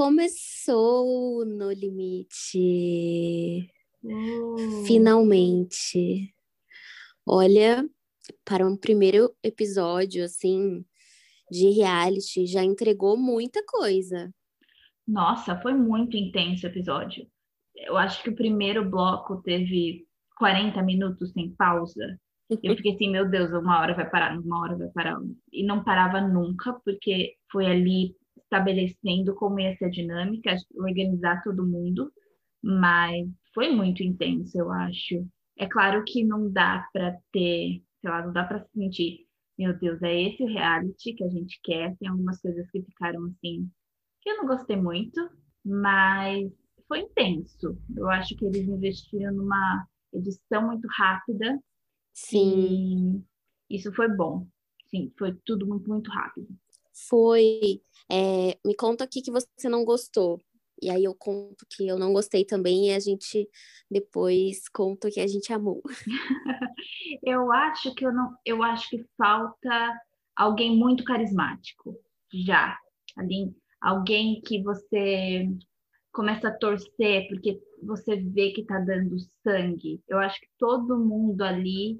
Começou 0.00 1.44
no 1.44 1.70
limite. 1.70 3.70
Uh. 4.02 4.86
Finalmente. 4.86 6.34
Olha, 7.26 7.86
para 8.42 8.66
um 8.66 8.78
primeiro 8.78 9.30
episódio, 9.44 10.24
assim, 10.24 10.82
de 11.50 11.68
reality, 11.68 12.46
já 12.46 12.64
entregou 12.64 13.14
muita 13.14 13.62
coisa. 13.66 14.32
Nossa, 15.06 15.60
foi 15.60 15.74
muito 15.74 16.16
intenso 16.16 16.66
o 16.66 16.70
episódio. 16.70 17.26
Eu 17.76 17.98
acho 17.98 18.22
que 18.22 18.30
o 18.30 18.34
primeiro 18.34 18.88
bloco 18.88 19.42
teve 19.42 20.06
40 20.38 20.82
minutos 20.82 21.30
sem 21.32 21.50
pausa. 21.50 22.18
Eu 22.62 22.74
fiquei 22.74 22.94
assim, 22.94 23.10
meu 23.10 23.28
Deus, 23.28 23.50
uma 23.50 23.78
hora 23.78 23.94
vai 23.94 24.08
parar, 24.08 24.40
uma 24.40 24.62
hora 24.62 24.78
vai 24.78 24.88
parar. 24.88 25.20
E 25.52 25.62
não 25.62 25.84
parava 25.84 26.22
nunca, 26.22 26.72
porque 26.86 27.34
foi 27.52 27.66
ali 27.66 28.18
estabelecendo 28.42 29.34
como 29.34 29.60
ia 29.60 29.76
ser 29.76 29.86
a 29.86 29.90
dinâmica, 29.90 30.54
organizar 30.74 31.42
todo 31.42 31.66
mundo, 31.66 32.12
mas 32.62 33.28
foi 33.54 33.70
muito 33.70 34.02
intenso, 34.02 34.58
eu 34.58 34.70
acho. 34.70 35.26
É 35.58 35.66
claro 35.66 36.04
que 36.04 36.24
não 36.24 36.50
dá 36.50 36.86
para 36.92 37.18
ter, 37.32 37.82
sei 38.00 38.10
lá, 38.10 38.24
não 38.24 38.32
dá 38.32 38.44
para 38.44 38.64
sentir, 38.74 39.26
meu 39.58 39.78
Deus, 39.78 40.02
é 40.02 40.22
esse 40.22 40.42
o 40.42 40.46
reality 40.46 41.14
que 41.14 41.24
a 41.24 41.28
gente 41.28 41.60
quer. 41.62 41.96
Tem 41.98 42.08
algumas 42.08 42.40
coisas 42.40 42.70
que 42.70 42.82
ficaram 42.82 43.24
assim, 43.26 43.70
que 44.22 44.30
eu 44.30 44.38
não 44.38 44.46
gostei 44.46 44.76
muito, 44.76 45.20
mas 45.64 46.50
foi 46.88 47.00
intenso. 47.00 47.78
Eu 47.96 48.08
acho 48.08 48.34
que 48.36 48.44
eles 48.46 48.66
investiram 48.68 49.34
numa 49.34 49.86
edição 50.12 50.66
muito 50.66 50.88
rápida. 50.96 51.58
Sim. 52.12 53.24
isso 53.68 53.92
foi 53.92 54.08
bom. 54.08 54.46
Sim, 54.90 55.12
foi 55.18 55.34
tudo 55.44 55.66
muito, 55.66 55.88
muito 55.88 56.10
rápido. 56.10 56.48
Foi. 57.08 57.80
É, 58.10 58.58
me 58.64 58.74
conta 58.74 59.04
o 59.04 59.08
que, 59.08 59.22
que 59.22 59.30
você 59.30 59.68
não 59.68 59.84
gostou. 59.84 60.40
E 60.82 60.90
aí 60.90 61.04
eu 61.04 61.14
conto 61.14 61.66
que 61.68 61.86
eu 61.86 61.98
não 61.98 62.12
gostei 62.12 62.44
também 62.44 62.88
e 62.88 62.94
a 62.94 62.98
gente 62.98 63.48
depois 63.90 64.68
conta 64.68 65.10
que 65.10 65.20
a 65.20 65.26
gente 65.26 65.52
amou. 65.52 65.82
eu 67.22 67.52
acho 67.52 67.94
que 67.94 68.06
eu 68.06 68.12
não, 68.12 68.34
eu 68.44 68.62
acho 68.62 68.88
que 68.88 69.04
falta 69.16 70.00
alguém 70.34 70.74
muito 70.76 71.04
carismático, 71.04 71.96
já. 72.32 72.78
Alguém, 73.16 73.54
alguém 73.80 74.40
que 74.40 74.62
você 74.62 75.46
começa 76.12 76.48
a 76.48 76.56
torcer 76.56 77.28
porque 77.28 77.60
você 77.82 78.16
vê 78.16 78.50
que 78.52 78.64
tá 78.64 78.78
dando 78.78 79.16
sangue. 79.42 80.02
Eu 80.08 80.18
acho 80.18 80.40
que 80.40 80.48
todo 80.58 80.98
mundo 80.98 81.42
ali 81.42 81.98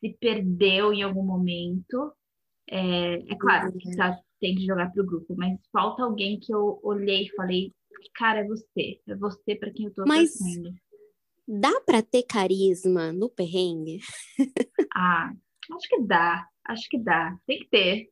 se 0.00 0.16
perdeu 0.20 0.92
em 0.92 1.02
algum 1.02 1.24
momento. 1.24 2.12
É, 2.68 3.14
é 3.14 3.36
claro 3.36 3.72
que 3.72 3.96
tá, 3.96 4.18
tem 4.40 4.54
que 4.54 4.64
jogar 4.64 4.90
pro 4.92 5.06
grupo, 5.06 5.34
mas 5.36 5.58
falta 5.70 6.02
alguém 6.02 6.40
que 6.40 6.52
eu 6.52 6.80
olhei 6.82 7.24
e 7.24 7.34
falei, 7.34 7.72
cara, 8.14 8.40
é 8.40 8.44
você. 8.44 9.00
É 9.06 9.14
você 9.14 9.54
para 9.54 9.70
quem 9.70 9.86
eu 9.86 9.94
tô 9.94 10.04
Mas 10.06 10.32
torcendo. 10.32 10.74
dá 11.46 11.80
para 11.84 12.02
ter 12.02 12.22
carisma 12.22 13.12
no 13.12 13.28
perrengue? 13.28 14.00
ah, 14.96 15.32
acho 15.72 15.88
que 15.88 16.02
dá. 16.02 16.46
Acho 16.66 16.88
que 16.88 16.98
dá. 16.98 17.36
Tem 17.46 17.58
que 17.58 17.68
ter. 17.68 18.08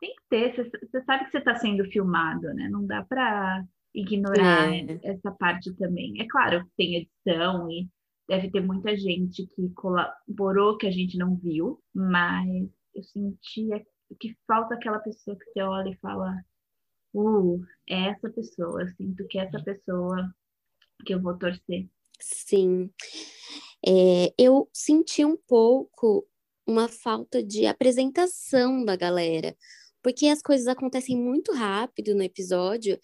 Tem 0.00 0.14
que 0.14 0.22
ter. 0.28 0.70
Você 0.82 1.02
sabe 1.04 1.24
que 1.24 1.30
você 1.30 1.38
está 1.38 1.54
sendo 1.56 1.84
filmado, 1.90 2.52
né? 2.54 2.68
Não 2.68 2.86
dá 2.86 3.04
para 3.04 3.64
ignorar 3.94 4.72
é. 4.74 5.00
essa 5.02 5.30
parte 5.32 5.74
também. 5.76 6.20
É 6.20 6.26
claro 6.26 6.64
que 6.64 6.70
tem 6.76 6.96
edição 6.96 7.70
e 7.70 7.88
deve 8.28 8.50
ter 8.50 8.60
muita 8.60 8.96
gente 8.96 9.46
que 9.46 9.68
colaborou 9.70 10.76
que 10.76 10.86
a 10.86 10.90
gente 10.90 11.18
não 11.18 11.36
viu, 11.36 11.80
mas 11.92 12.68
eu 12.94 13.02
sentia 13.02 13.84
que 14.18 14.36
falta 14.46 14.74
aquela 14.74 14.98
pessoa 14.98 15.36
que 15.36 15.44
você 15.44 15.62
olha 15.62 15.90
e 15.90 15.98
fala: 15.98 16.34
uh, 17.14 17.62
é 17.88 18.08
essa 18.08 18.30
pessoa, 18.30 18.82
eu 18.82 18.88
sinto 18.88 19.26
que 19.28 19.38
é 19.38 19.44
essa 19.44 19.62
pessoa 19.62 20.34
que 21.04 21.14
eu 21.14 21.20
vou 21.20 21.36
torcer. 21.36 21.88
Sim. 22.20 22.90
É, 23.86 24.32
eu 24.38 24.68
senti 24.72 25.24
um 25.24 25.36
pouco 25.36 26.26
uma 26.66 26.88
falta 26.88 27.42
de 27.42 27.66
apresentação 27.66 28.84
da 28.84 28.94
galera, 28.94 29.56
porque 30.02 30.26
as 30.26 30.42
coisas 30.42 30.66
acontecem 30.68 31.16
muito 31.16 31.52
rápido 31.52 32.14
no 32.14 32.22
episódio, 32.22 32.98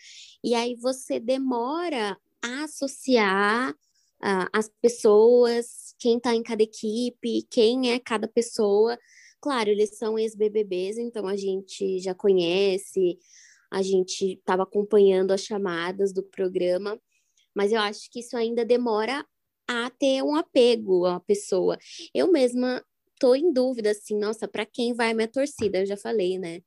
e 0.45 0.55
aí 0.55 0.75
você 0.77 1.19
demora 1.19 2.17
a 2.45 2.65
associar 2.65 3.73
uh, 3.73 4.49
as 4.53 4.71
pessoas, 4.81 5.95
quem 5.99 6.21
tá 6.21 6.35
em 6.35 6.43
cada 6.43 6.63
equipe, 6.63 7.47
quem 7.51 7.93
é 7.93 7.99
cada 7.99 8.29
pessoa. 8.29 8.99
Claro, 9.41 9.71
eles 9.71 9.97
são 9.97 10.19
ex-BBBs, 10.19 10.99
então 10.99 11.27
a 11.27 11.37
gente 11.37 11.99
já 12.01 12.15
conhece, 12.15 13.19
a 13.71 13.83
gente 13.83 14.35
estava 14.35 14.63
acompanhando 14.63 15.33
as 15.33 15.43
chamadas 15.43 16.13
do 16.13 16.23
programa, 16.23 16.99
mas 17.55 17.73
eu 17.73 17.81
acho 17.81 18.11
que 18.11 18.21
isso 18.21 18.37
ainda 18.37 18.65
demora 18.65 19.25
a 19.69 19.91
ter 19.91 20.23
um 20.23 20.37
apego 20.37 21.07
à 21.07 21.21
pessoa. 21.21 21.77
Eu 22.15 22.31
mesma 22.31 22.85
tô 23.19 23.35
em 23.35 23.53
dúvida, 23.53 23.91
assim, 23.91 24.19
nossa, 24.19 24.47
para 24.47 24.67
quem 24.67 24.95
vai 24.95 25.15
minha 25.15 25.29
torcida? 25.29 25.79
Eu 25.79 25.87
já 25.87 25.97
falei, 25.97 26.39
né, 26.39 26.61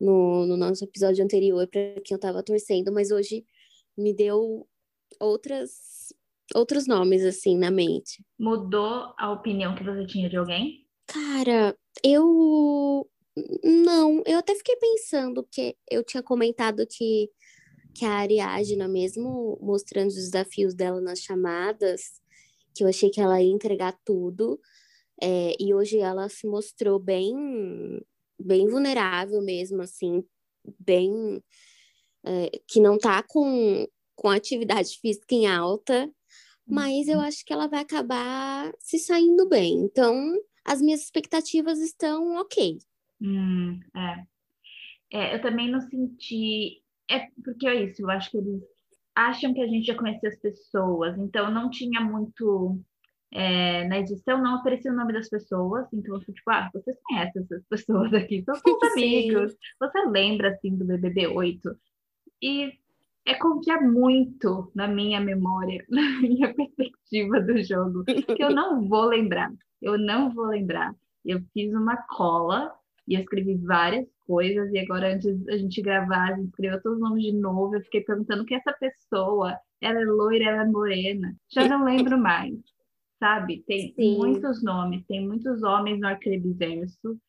no, 0.00 0.46
no 0.46 0.56
nosso 0.56 0.84
episódio 0.84 1.24
anterior, 1.24 1.66
para 1.68 2.00
quem 2.04 2.14
eu 2.14 2.20
tava 2.20 2.42
torcendo, 2.42 2.92
mas 2.92 3.10
hoje 3.10 3.44
me 3.96 4.14
deu 4.14 4.66
outras 5.20 5.94
outros 6.54 6.86
nomes, 6.86 7.24
assim, 7.24 7.56
na 7.56 7.70
mente. 7.70 8.22
Mudou 8.38 9.14
a 9.18 9.32
opinião 9.32 9.74
que 9.74 9.82
você 9.82 10.04
tinha 10.06 10.28
de 10.28 10.36
alguém? 10.36 10.86
Cara, 11.06 11.76
eu 12.02 13.08
não, 13.62 14.22
eu 14.26 14.38
até 14.38 14.54
fiquei 14.54 14.76
pensando, 14.76 15.42
porque 15.42 15.76
eu 15.90 16.04
tinha 16.04 16.22
comentado 16.22 16.86
que, 16.86 17.30
que 17.94 18.04
a 18.04 18.12
Ariadna, 18.12 18.86
mesmo 18.88 19.58
mostrando 19.60 20.08
os 20.08 20.14
desafios 20.14 20.74
dela 20.74 21.00
nas 21.00 21.20
chamadas, 21.20 22.20
que 22.74 22.84
eu 22.84 22.88
achei 22.88 23.10
que 23.10 23.20
ela 23.20 23.40
ia 23.42 23.52
entregar 23.52 23.98
tudo, 24.04 24.60
é, 25.22 25.54
e 25.58 25.74
hoje 25.74 25.98
ela 25.98 26.28
se 26.28 26.46
mostrou 26.46 26.98
bem, 26.98 27.34
bem 28.38 28.68
vulnerável 28.68 29.40
mesmo, 29.42 29.82
assim, 29.82 30.24
bem. 30.78 31.42
É, 32.26 32.50
que 32.66 32.80
não 32.80 32.96
tá 32.96 33.22
com, 33.22 33.86
com 34.16 34.30
atividade 34.30 34.98
física 34.98 35.34
em 35.34 35.46
alta, 35.46 36.10
mas 36.66 37.06
eu 37.06 37.18
uhum. 37.18 37.24
acho 37.24 37.44
que 37.44 37.52
ela 37.52 37.66
vai 37.66 37.80
acabar 37.80 38.72
se 38.78 38.98
saindo 38.98 39.46
bem. 39.46 39.74
Então, 39.74 40.34
as 40.64 40.80
minhas 40.80 41.02
expectativas 41.02 41.78
estão 41.80 42.36
ok. 42.36 42.78
Hum, 43.20 43.80
é. 43.94 44.26
é. 45.12 45.34
Eu 45.36 45.42
também 45.42 45.70
não 45.70 45.80
senti. 45.80 46.82
É 47.10 47.28
porque 47.44 47.66
é 47.66 47.84
isso, 47.84 48.02
eu 48.02 48.10
acho 48.10 48.30
que 48.30 48.38
eles 48.38 48.62
acham 49.14 49.54
que 49.54 49.60
a 49.60 49.66
gente 49.66 49.86
já 49.86 49.94
conhecia 49.94 50.28
as 50.28 50.38
pessoas, 50.38 51.16
então 51.18 51.50
não 51.50 51.70
tinha 51.70 52.00
muito. 52.00 52.80
É, 53.36 53.86
na 53.88 53.98
edição 53.98 54.40
não 54.40 54.56
aparecia 54.56 54.92
o 54.92 54.94
nome 54.94 55.12
das 55.12 55.28
pessoas, 55.28 55.86
então 55.92 56.14
eu 56.14 56.20
fui 56.22 56.32
tipo, 56.32 56.48
ah, 56.52 56.70
vocês 56.72 56.96
conhecem 57.02 57.42
essas 57.42 57.64
pessoas 57.68 58.14
aqui, 58.14 58.44
são 58.44 58.54
seus 58.62 58.92
amigos, 58.92 59.56
você 59.78 60.06
lembra 60.06 60.50
assim 60.50 60.76
do 60.76 60.84
BBB 60.84 61.26
8? 61.26 61.76
E 62.40 62.72
é 63.26 63.34
confiar 63.34 63.80
muito 63.80 64.70
na 64.74 64.86
minha 64.86 65.20
memória, 65.20 65.84
na 65.90 66.20
minha 66.20 66.54
perspectiva 66.54 67.40
do 67.40 67.62
jogo, 67.62 68.04
que 68.04 68.42
eu 68.42 68.50
não 68.50 68.88
vou 68.88 69.06
lembrar, 69.06 69.52
eu 69.84 69.98
não 69.98 70.32
vou 70.32 70.46
lembrar. 70.46 70.94
Eu 71.24 71.40
fiz 71.52 71.72
uma 71.74 71.96
cola 72.08 72.74
e 73.06 73.14
eu 73.14 73.20
escrevi 73.20 73.54
várias 73.56 74.08
coisas, 74.26 74.72
e 74.72 74.78
agora, 74.78 75.14
antes 75.14 75.38
da 75.44 75.58
gente 75.58 75.82
gravar, 75.82 76.32
a 76.32 76.36
gente 76.36 76.48
escreveu 76.48 76.82
todos 76.82 76.96
os 76.96 77.04
nomes 77.04 77.22
de 77.22 77.32
novo. 77.32 77.74
Eu 77.76 77.82
fiquei 77.82 78.00
perguntando 78.00 78.46
que 78.46 78.54
essa 78.54 78.72
pessoa, 78.72 79.58
ela 79.82 80.00
é 80.00 80.04
loira, 80.06 80.44
ela 80.44 80.62
é 80.62 80.66
morena. 80.66 81.36
Já 81.52 81.68
não 81.68 81.84
lembro 81.84 82.16
mais, 82.16 82.54
sabe? 83.18 83.62
Tem 83.66 83.92
Sim. 83.92 84.16
muitos 84.16 84.62
nomes, 84.62 85.04
tem 85.06 85.26
muitos 85.26 85.62
homens 85.62 86.00
no 86.00 86.06
arcrebiverso, 86.06 87.20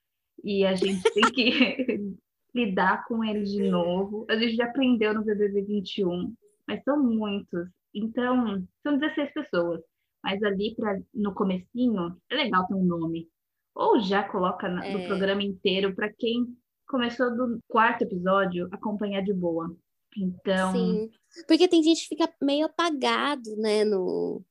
e 0.41 0.65
a 0.65 0.75
gente 0.75 1.03
tem 1.13 1.23
que 1.33 2.15
lidar 2.55 3.03
com 3.05 3.21
eles 3.21 3.51
de 3.51 3.69
novo. 3.69 4.25
A 4.29 4.37
gente 4.37 4.55
já 4.55 4.63
aprendeu 4.63 5.13
no 5.13 5.25
BBB 5.25 5.61
21, 5.63 6.33
mas 6.65 6.81
são 6.85 7.03
muitos. 7.03 7.67
Então, 7.93 8.65
são 8.81 8.97
16 8.97 9.33
pessoas. 9.33 9.81
Mas 10.25 10.41
ali 10.41 10.73
pra, 10.75 10.99
no 11.13 11.35
comecinho, 11.35 12.19
é 12.31 12.35
legal 12.35 12.65
ter 12.65 12.73
um 12.73 12.83
nome 12.83 13.29
ou 13.75 13.99
já 13.99 14.23
coloca 14.23 14.67
no 14.67 14.81
é. 14.81 15.05
programa 15.05 15.43
inteiro 15.43 15.93
para 15.93 16.11
quem 16.11 16.47
começou 16.87 17.29
do 17.35 17.59
quarto 17.67 18.01
episódio 18.01 18.67
acompanhar 18.71 19.21
de 19.21 19.31
boa. 19.31 19.75
Então. 20.17 20.71
Sim. 20.71 21.11
Porque 21.47 21.67
tem 21.67 21.83
gente 21.83 22.01
que 22.01 22.07
fica 22.07 22.33
meio 22.41 22.65
apagado, 22.65 23.55
né, 23.57 23.83
no, 23.83 24.41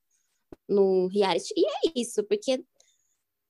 no 0.68 1.08
reality. 1.08 1.52
E 1.56 1.66
é 1.66 1.92
isso, 2.00 2.22
porque 2.22 2.62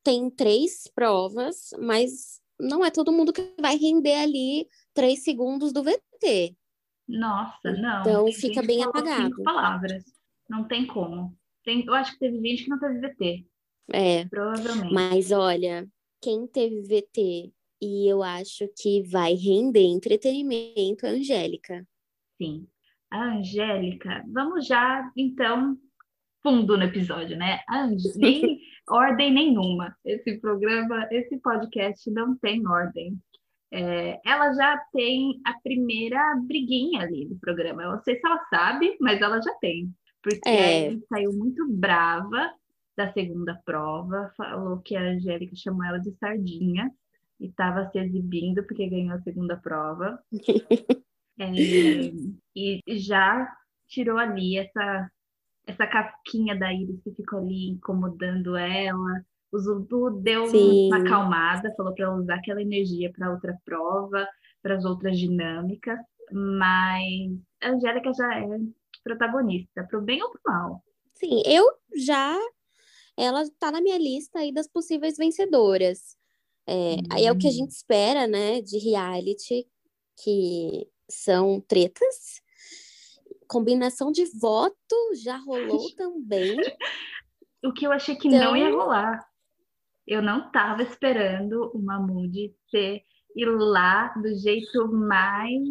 tem 0.02 0.30
três 0.30 0.90
provas, 0.94 1.70
mas 1.78 2.40
não 2.58 2.82
é 2.82 2.90
todo 2.90 3.12
mundo 3.12 3.34
que 3.34 3.54
vai 3.60 3.76
render 3.76 4.14
ali 4.14 4.66
três 4.94 5.24
segundos 5.24 5.74
do 5.74 5.82
VT. 5.82 6.56
Nossa, 7.06 7.70
não. 7.72 8.00
Então 8.00 8.32
fica 8.32 8.62
bem 8.62 8.82
apagado. 8.82 9.42
Palavras. 9.42 10.04
Não 10.48 10.64
tem 10.64 10.86
como. 10.86 11.36
Tem, 11.64 11.84
eu 11.86 11.94
acho 11.94 12.12
que 12.12 12.18
teve 12.18 12.40
gente 12.40 12.64
que 12.64 12.70
não 12.70 12.78
teve 12.78 13.00
VT. 13.00 13.46
É. 13.92 14.24
Provavelmente. 14.26 14.92
Mas 14.92 15.32
olha, 15.32 15.86
quem 16.20 16.46
teve 16.46 16.82
VT 16.82 17.52
e 17.80 18.10
eu 18.10 18.22
acho 18.22 18.68
que 18.76 19.02
vai 19.02 19.34
render 19.34 19.84
entretenimento 19.84 21.04
é 21.04 21.10
a 21.10 21.12
Angélica. 21.12 21.86
Sim. 22.40 22.66
a 23.10 23.36
Angélica, 23.36 24.24
vamos 24.32 24.66
já, 24.66 25.10
então, 25.16 25.78
fundo 26.42 26.76
no 26.76 26.84
episódio, 26.84 27.36
né? 27.36 27.60
nem 28.16 28.58
ordem 28.88 29.32
nenhuma. 29.32 29.96
Esse 30.04 30.38
programa, 30.38 31.06
esse 31.10 31.38
podcast 31.38 32.10
não 32.10 32.36
tem 32.36 32.66
ordem. 32.66 33.18
É, 33.72 34.20
ela 34.24 34.52
já 34.54 34.78
tem 34.92 35.40
a 35.44 35.52
primeira 35.60 36.36
briguinha 36.46 37.02
ali 37.02 37.26
do 37.26 37.38
programa. 37.38 37.82
Eu 37.82 37.92
não 37.92 38.02
sei 38.02 38.16
se 38.16 38.26
ela 38.26 38.38
sabe, 38.48 38.96
mas 39.00 39.20
ela 39.20 39.40
já 39.42 39.52
tem. 39.54 39.92
Porque 40.24 40.48
é. 40.48 40.86
ela 40.86 40.98
saiu 41.10 41.32
muito 41.34 41.70
brava 41.70 42.50
da 42.96 43.12
segunda 43.12 43.60
prova, 43.64 44.32
falou 44.36 44.78
que 44.78 44.96
a 44.96 45.02
Angélica 45.02 45.54
chamou 45.54 45.84
ela 45.84 45.98
de 45.98 46.12
sardinha 46.12 46.90
e 47.38 47.48
estava 47.48 47.90
se 47.90 47.98
exibindo 47.98 48.64
porque 48.64 48.88
ganhou 48.88 49.14
a 49.14 49.20
segunda 49.20 49.56
prova. 49.58 50.18
é, 51.38 51.50
e 52.56 52.80
já 52.96 53.46
tirou 53.86 54.16
ali 54.16 54.56
essa, 54.56 55.10
essa 55.66 55.86
casquinha 55.86 56.56
da 56.56 56.72
Iris 56.72 57.02
que 57.02 57.10
ficou 57.12 57.40
ali 57.40 57.68
incomodando 57.70 58.56
ela. 58.56 59.24
O 59.52 59.58
Zulu 59.58 60.22
deu 60.22 60.46
Sim. 60.46 60.86
uma 60.86 60.98
acalmada, 60.98 61.74
falou 61.76 61.94
para 61.94 62.06
ela 62.06 62.16
usar 62.16 62.36
aquela 62.36 62.62
energia 62.62 63.12
para 63.12 63.30
outra 63.30 63.54
prova, 63.62 64.26
para 64.62 64.76
as 64.76 64.84
outras 64.86 65.18
dinâmicas, 65.18 65.98
mas 66.32 67.38
a 67.62 67.68
Angélica 67.68 68.10
já 68.14 68.38
é 68.38 68.58
protagonista, 69.04 69.84
para 69.84 69.98
o 69.98 70.02
bem 70.02 70.22
ou 70.22 70.30
para 70.30 70.40
o 70.40 70.52
mal. 70.52 70.84
Sim, 71.14 71.42
eu 71.46 71.64
já. 71.94 72.36
Ela 73.16 73.42
está 73.42 73.70
na 73.70 73.80
minha 73.80 73.98
lista 73.98 74.40
aí 74.40 74.52
das 74.52 74.66
possíveis 74.66 75.16
vencedoras. 75.16 76.16
É, 76.66 76.96
Aí 77.12 77.26
é 77.26 77.30
o 77.30 77.38
que 77.38 77.46
a 77.46 77.50
hum. 77.50 77.52
gente 77.52 77.70
espera, 77.70 78.26
né, 78.26 78.60
de 78.62 78.78
reality, 78.78 79.66
que 80.22 80.88
são 81.08 81.60
tretas. 81.60 82.42
Combinação 83.46 84.10
de 84.10 84.24
voto 84.40 84.96
já 85.22 85.36
rolou 85.36 85.92
também. 85.94 86.56
O 87.62 87.72
que 87.72 87.86
eu 87.86 87.92
achei 87.92 88.16
que 88.16 88.28
então... 88.28 88.40
não 88.40 88.56
ia 88.56 88.68
então 88.68 88.80
rolar. 88.80 89.28
Eu 90.06 90.20
não 90.20 90.46
estava 90.46 90.82
esperando 90.82 91.70
o 91.74 91.78
Mahmoud 91.78 92.54
ser 92.70 93.02
ir 93.36 93.46
lá 93.46 94.08
do 94.08 94.34
jeito 94.34 94.88
mais 94.92 95.62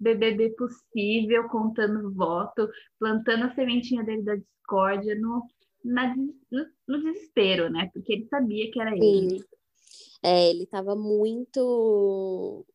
BBB 0.00 0.50
possível, 0.50 1.48
contando 1.48 2.12
voto, 2.12 2.68
plantando 2.98 3.44
a 3.44 3.54
sementinha 3.54 4.02
dele 4.02 4.22
da 4.22 4.34
discórdia 4.34 5.14
no, 5.14 5.46
na, 5.84 6.16
no, 6.16 6.66
no, 6.88 7.02
desespero, 7.02 7.70
né? 7.70 7.90
Porque 7.92 8.14
ele 8.14 8.26
sabia 8.28 8.70
que 8.70 8.80
era 8.80 8.92
Sim. 8.92 9.26
ele. 9.26 9.44
É, 10.22 10.50
ele 10.50 10.64
estava 10.64 10.96
muito 10.96 12.66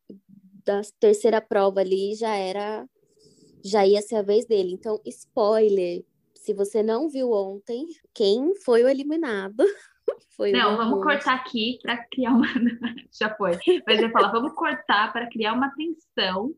da 0.64 0.80
terceira 0.98 1.40
prova 1.40 1.80
ali 1.80 2.14
já 2.14 2.34
era 2.34 2.84
já 3.64 3.86
ia 3.86 4.00
ser 4.00 4.16
a 4.16 4.22
vez 4.22 4.46
dele. 4.46 4.72
Então, 4.72 5.00
spoiler, 5.04 6.04
se 6.34 6.54
você 6.54 6.82
não 6.82 7.08
viu 7.08 7.32
ontem, 7.32 7.86
quem 8.14 8.54
foi 8.54 8.84
o 8.84 8.88
eliminado? 8.88 9.64
foi 10.36 10.52
não, 10.52 10.74
o 10.74 10.76
vamos 10.76 11.02
cortar 11.02 11.34
aqui 11.34 11.78
para 11.82 12.04
criar 12.06 12.32
uma 12.32 12.46
já 13.12 13.34
foi. 13.34 13.58
Mas 13.86 14.00
eu 14.00 14.10
falar, 14.10 14.30
vamos 14.30 14.52
cortar 14.54 15.12
para 15.12 15.28
criar 15.28 15.54
uma 15.54 15.72
tensão, 15.74 16.54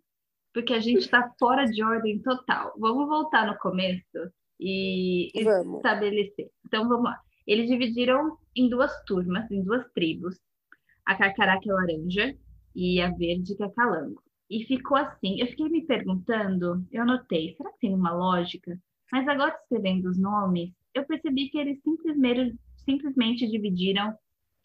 porque 0.53 0.73
a 0.73 0.81
gente 0.81 1.01
está 1.01 1.33
fora 1.39 1.65
de 1.65 1.83
ordem 1.83 2.21
total. 2.21 2.75
Vamos 2.79 3.09
voltar 3.09 3.47
no 3.47 3.59
começo 3.59 4.33
e 4.59 5.31
vamos. 5.45 5.77
estabelecer. 5.77 6.51
Então, 6.67 6.89
vamos 6.89 7.05
lá. 7.05 7.21
Eles 7.47 7.69
dividiram 7.69 8.37
em 8.55 8.69
duas 8.69 8.93
turmas, 9.05 9.51
em 9.51 9.63
duas 9.63 9.87
tribos 9.93 10.37
a 11.09 11.17
carcará 11.17 11.59
que 11.59 11.71
é 11.71 11.73
laranja 11.73 12.37
e 12.75 13.01
a 13.01 13.11
verde 13.11 13.57
que 13.57 13.63
é 13.63 13.71
calango. 13.71 14.23
E 14.51 14.65
ficou 14.65 14.99
assim. 14.99 15.41
Eu 15.41 15.47
fiquei 15.47 15.69
me 15.71 15.87
perguntando, 15.87 16.87
eu 16.93 17.05
notei, 17.07 17.55
será 17.57 17.73
que 17.73 17.81
tem 17.81 17.95
uma 17.95 18.13
lógica? 18.13 18.79
Mas 19.11 19.27
agora 19.27 19.57
escrevendo 19.63 20.11
os 20.11 20.19
nomes, 20.19 20.71
eu 20.95 21.07
percebi 21.07 21.49
que 21.49 21.57
eles 21.57 21.81
simplesmente, 21.83 22.59
simplesmente 22.85 23.51
dividiram 23.51 24.15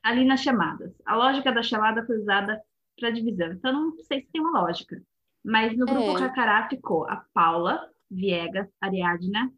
ali 0.03 0.25
nas 0.25 0.41
chamadas. 0.41 0.93
A 1.05 1.15
lógica 1.15 1.49
da 1.49 1.63
chamada 1.63 2.05
foi 2.05 2.19
usada 2.19 2.61
para 2.99 3.11
divisão. 3.11 3.53
Então, 3.53 3.71
não 3.71 3.97
sei 4.03 4.21
se 4.21 4.31
tem 4.33 4.41
uma 4.41 4.61
lógica. 4.61 5.01
Mas 5.43 5.77
no 5.77 5.85
grupo 5.85 6.17
é. 6.17 6.19
Carcará 6.19 6.69
ficou 6.69 7.07
a 7.09 7.25
Paula, 7.33 7.89
Viegas, 8.09 8.69
Ariadna, 8.79 9.51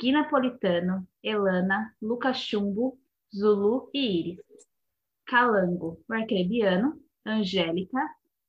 Gui 0.00 0.12
Napolitano, 0.12 1.06
Elana, 1.22 1.94
Lucas 2.00 2.38
Chumbo, 2.38 2.98
Zulu 3.34 3.90
e 3.92 4.20
Iris. 4.20 4.40
Calango, 5.26 6.00
o 6.08 6.12
arcrebiano, 6.12 7.00
Angélica, 7.24 7.98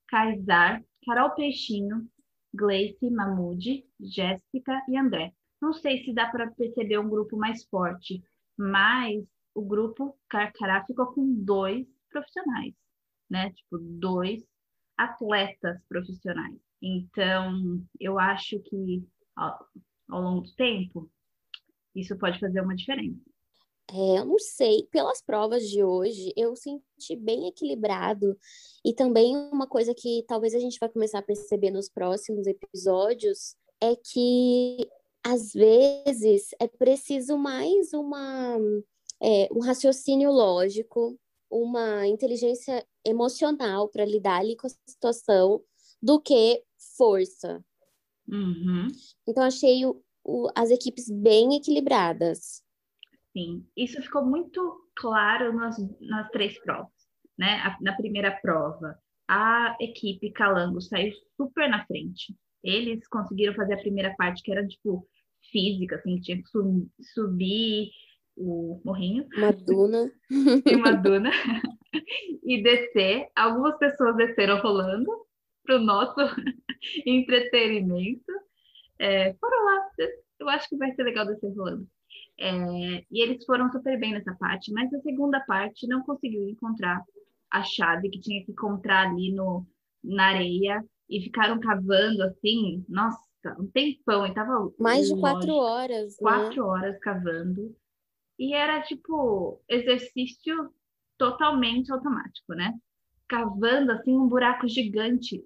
Kaysar, 0.08 0.84
Carol 1.06 1.32
Peixinho, 1.32 2.08
Gleice, 2.54 3.10
Mamude, 3.10 3.86
Jéssica 4.00 4.84
e 4.88 4.98
André. 4.98 5.34
Não 5.62 5.74
sei 5.74 6.04
se 6.04 6.14
dá 6.14 6.28
para 6.30 6.52
perceber 6.52 7.00
um 7.00 7.10
grupo 7.10 7.36
mais 7.36 7.66
forte, 7.66 8.24
mas 8.56 9.24
o 9.56 9.62
grupo 9.64 10.16
Carcará 10.30 10.86
ficou 10.86 11.08
com 11.08 11.34
dois 11.44 11.88
profissionais, 12.10 12.76
né? 13.30 13.52
Tipo, 13.52 13.80
dois 13.80 14.44
atletas 14.96 15.82
profissionais. 15.90 16.67
Então, 16.82 17.84
eu 18.00 18.20
acho 18.20 18.60
que 18.60 19.04
ao, 19.36 19.68
ao 20.10 20.22
longo 20.22 20.42
do 20.42 20.56
tempo, 20.56 21.10
isso 21.96 22.18
pode 22.18 22.40
fazer 22.40 22.62
uma 22.62 22.76
diferença. 22.76 23.20
É, 23.90 24.20
eu 24.20 24.26
não 24.26 24.38
sei, 24.38 24.84
pelas 24.92 25.22
provas 25.22 25.68
de 25.70 25.82
hoje, 25.82 26.34
eu 26.36 26.56
senti 26.56 27.16
bem 27.16 27.48
equilibrado. 27.48 28.38
E 28.84 28.94
também 28.94 29.36
uma 29.36 29.66
coisa 29.66 29.94
que 29.94 30.24
talvez 30.28 30.54
a 30.54 30.60
gente 30.60 30.78
vai 30.80 30.90
começar 30.90 31.20
a 31.20 31.24
perceber 31.24 31.72
nos 31.72 31.90
próximos 31.90 32.48
episódios 32.48 33.56
é 33.82 33.96
que 33.96 34.90
às 35.24 35.54
vezes 35.54 36.50
é 36.60 36.68
preciso 36.68 37.38
mais 37.38 37.94
uma, 37.94 38.58
é, 39.22 39.48
um 39.54 39.60
raciocínio 39.60 40.32
lógico, 40.32 41.18
uma 41.50 42.06
inteligência 42.08 42.86
emocional 43.06 43.88
para 43.88 44.06
lidar 44.06 44.40
ali 44.40 44.58
com 44.58 44.68
a 44.68 44.72
situação 44.86 45.62
do 46.02 46.20
que 46.20 46.62
força. 46.98 47.64
Uhum. 48.28 48.88
Então, 49.28 49.44
achei 49.44 49.86
o, 49.86 50.02
o, 50.24 50.50
as 50.56 50.70
equipes 50.70 51.10
bem 51.10 51.56
equilibradas. 51.56 52.64
Sim, 53.32 53.66
isso 53.76 54.02
ficou 54.02 54.26
muito 54.26 54.90
claro 54.96 55.54
nas, 55.54 55.78
nas 56.02 56.30
três 56.32 56.60
provas, 56.64 56.92
né? 57.38 57.62
A, 57.64 57.78
na 57.82 57.96
primeira 57.96 58.32
prova, 58.42 58.98
a 59.30 59.78
equipe 59.80 60.32
Calango 60.32 60.82
saiu 60.82 61.14
super 61.36 61.70
na 61.70 61.86
frente. 61.86 62.36
Eles 62.64 63.08
conseguiram 63.08 63.54
fazer 63.54 63.76
a 63.76 63.82
primeira 63.82 64.16
parte 64.18 64.42
que 64.42 64.52
era 64.52 64.66
tipo 64.66 65.08
física, 65.52 65.96
assim, 65.96 66.20
tinha 66.20 66.38
que 66.38 66.48
sub, 66.50 66.88
subir 67.14 67.92
o 68.36 68.82
morrinho. 68.84 69.28
Uma 69.38 69.52
duna. 69.52 70.12
e 70.30 70.76
uma 70.76 70.92
duna. 70.94 71.32
e 72.44 72.62
descer. 72.62 73.30
Algumas 73.36 73.78
pessoas 73.78 74.16
desceram 74.16 74.60
rolando 74.62 75.27
para 75.68 75.76
o 75.76 75.84
nosso 75.84 76.16
entretenimento. 77.06 78.32
É, 78.98 79.34
foram 79.36 79.66
lá. 79.66 79.90
Eu 80.40 80.50
acho 80.50 80.70
que 80.70 80.78
vai 80.78 80.92
ser 80.94 81.04
legal 81.04 81.26
descer 81.26 81.54
rolando. 81.56 81.88
É, 82.40 83.04
e 83.12 83.22
eles 83.22 83.44
foram 83.46 83.72
super 83.72 84.00
bem 84.00 84.14
nessa 84.14 84.34
parte, 84.36 84.72
mas 84.72 84.94
a 84.94 85.02
segunda 85.02 85.40
parte 85.42 85.88
não 85.88 86.02
conseguiu 86.04 86.48
encontrar 86.48 87.04
a 87.52 87.64
chave 87.64 88.10
que 88.10 88.20
tinha 88.20 88.44
que 88.46 88.52
encontrar 88.52 89.08
ali 89.08 89.32
no, 89.34 89.66
na 90.04 90.28
areia 90.28 90.84
e 91.10 91.22
ficaram 91.22 91.60
cavando 91.60 92.24
assim, 92.24 92.86
nossa, 92.88 93.20
um 93.60 93.68
tempão, 93.68 94.26
e 94.26 94.34
tava 94.34 94.72
mais 94.80 95.08
de 95.08 95.20
quatro 95.20 95.56
horas, 95.56 96.12
né? 96.12 96.18
quatro 96.20 96.64
né? 96.64 96.70
horas 96.70 97.00
cavando 97.00 97.76
e 98.38 98.54
era 98.54 98.82
tipo 98.82 99.62
exercício 99.68 100.72
totalmente 101.18 101.92
automático, 101.92 102.54
né? 102.54 102.74
Cavando 103.28 103.92
assim 103.92 104.16
um 104.16 104.28
buraco 104.28 104.68
gigante. 104.68 105.44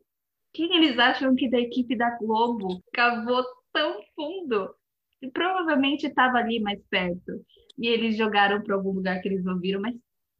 Quem 0.54 0.76
eles 0.76 0.98
acham 1.00 1.36
que 1.36 1.50
da 1.50 1.60
equipe 1.60 1.96
da 1.96 2.18
Globo 2.18 2.82
cavou 2.94 3.44
tão 3.74 4.02
fundo? 4.16 4.76
e 5.22 5.30
provavelmente 5.30 6.08
estava 6.08 6.40
ali 6.40 6.60
mais 6.60 6.82
perto. 6.90 7.46
E 7.78 7.88
eles 7.88 8.18
jogaram 8.18 8.62
para 8.62 8.76
algum 8.76 8.92
lugar 8.92 9.22
que 9.22 9.30
eles 9.30 9.46
ouviram, 9.46 9.80
mas 9.80 9.96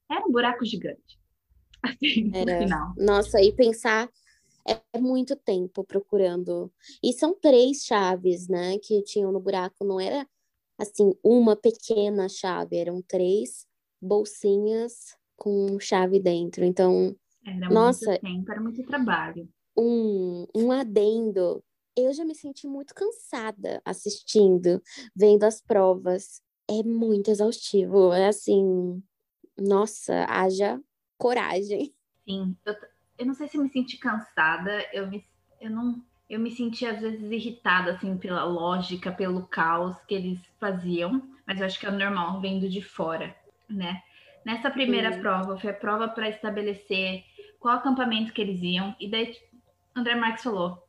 era 0.10 0.26
um 0.26 0.32
buraco 0.32 0.66
gigante. 0.66 1.20
Assim, 1.84 2.32
era. 2.34 2.52
no 2.52 2.64
final. 2.64 2.94
Nossa, 2.98 3.42
e 3.42 3.54
pensar 3.54 4.10
é 4.68 5.00
muito 5.00 5.36
tempo 5.36 5.84
procurando. 5.84 6.72
E 7.04 7.14
são 7.14 7.34
três 7.34 7.84
chaves, 7.84 8.48
né, 8.48 8.78
que 8.80 9.02
tinham 9.04 9.32
no 9.32 9.40
buraco, 9.40 9.84
não 9.84 10.00
era 10.00 10.28
assim 10.80 11.14
uma 11.24 11.56
pequena 11.56 12.28
chave, 12.28 12.78
eram 12.78 13.02
três 13.02 13.68
bolsinhas 14.02 15.16
com 15.36 15.80
chave 15.80 16.20
dentro. 16.20 16.64
Então, 16.64 17.16
era 17.46 17.70
nossa, 17.70 18.12
muito 18.12 18.22
tempo, 18.22 18.52
era 18.52 18.62
muito 18.62 18.84
trabalho. 18.84 19.50
Um, 19.78 20.46
um 20.56 20.72
adendo 20.72 21.64
eu 21.96 22.14
já 22.14 22.24
me 22.24 22.34
senti 22.34 22.68
muito 22.68 22.94
cansada 22.94 23.82
assistindo, 23.86 24.82
vendo 25.16 25.44
as 25.44 25.62
provas. 25.62 26.42
É 26.70 26.84
muito 26.84 27.30
exaustivo. 27.30 28.14
É 28.14 28.28
assim, 28.28 29.04
nossa, 29.60 30.26
haja 30.28 30.80
coragem. 31.18 31.94
Sim, 32.26 32.56
eu, 32.66 32.76
eu 33.20 33.26
não 33.26 33.34
sei 33.34 33.48
se 33.48 33.58
me 33.58 33.70
senti 33.70 33.98
cansada, 33.98 34.86
eu, 34.94 35.08
me, 35.08 35.26
eu 35.60 35.70
não. 35.70 36.02
eu 36.30 36.40
me 36.40 36.52
sentia 36.52 36.92
às 36.92 37.02
vezes 37.02 37.30
irritada 37.30 37.92
assim 37.92 38.18
pela 38.18 38.44
lógica, 38.44 39.12
pelo 39.12 39.46
caos 39.48 39.98
que 40.08 40.16
eles 40.16 40.40
faziam, 40.60 41.22
mas 41.46 41.60
eu 41.60 41.66
acho 41.66 41.80
que 41.80 41.86
é 41.86 41.92
normal 41.92 42.40
vendo 42.40 42.70
de 42.70 42.82
fora, 42.82 43.36
né? 43.70 44.02
Nessa 44.46 44.72
primeira 44.72 45.14
Sim. 45.14 45.20
prova, 45.20 45.58
foi 45.58 45.70
a 45.70 45.74
prova 45.74 46.08
para 46.08 46.30
estabelecer 46.30 47.24
qual 47.60 47.76
acampamento 47.76 48.34
que 48.34 48.42
eles 48.42 48.60
iam, 48.62 48.96
e 49.00 49.08
daí 49.08 49.36
André 49.96 50.16
Marques 50.16 50.44
falou: 50.44 50.82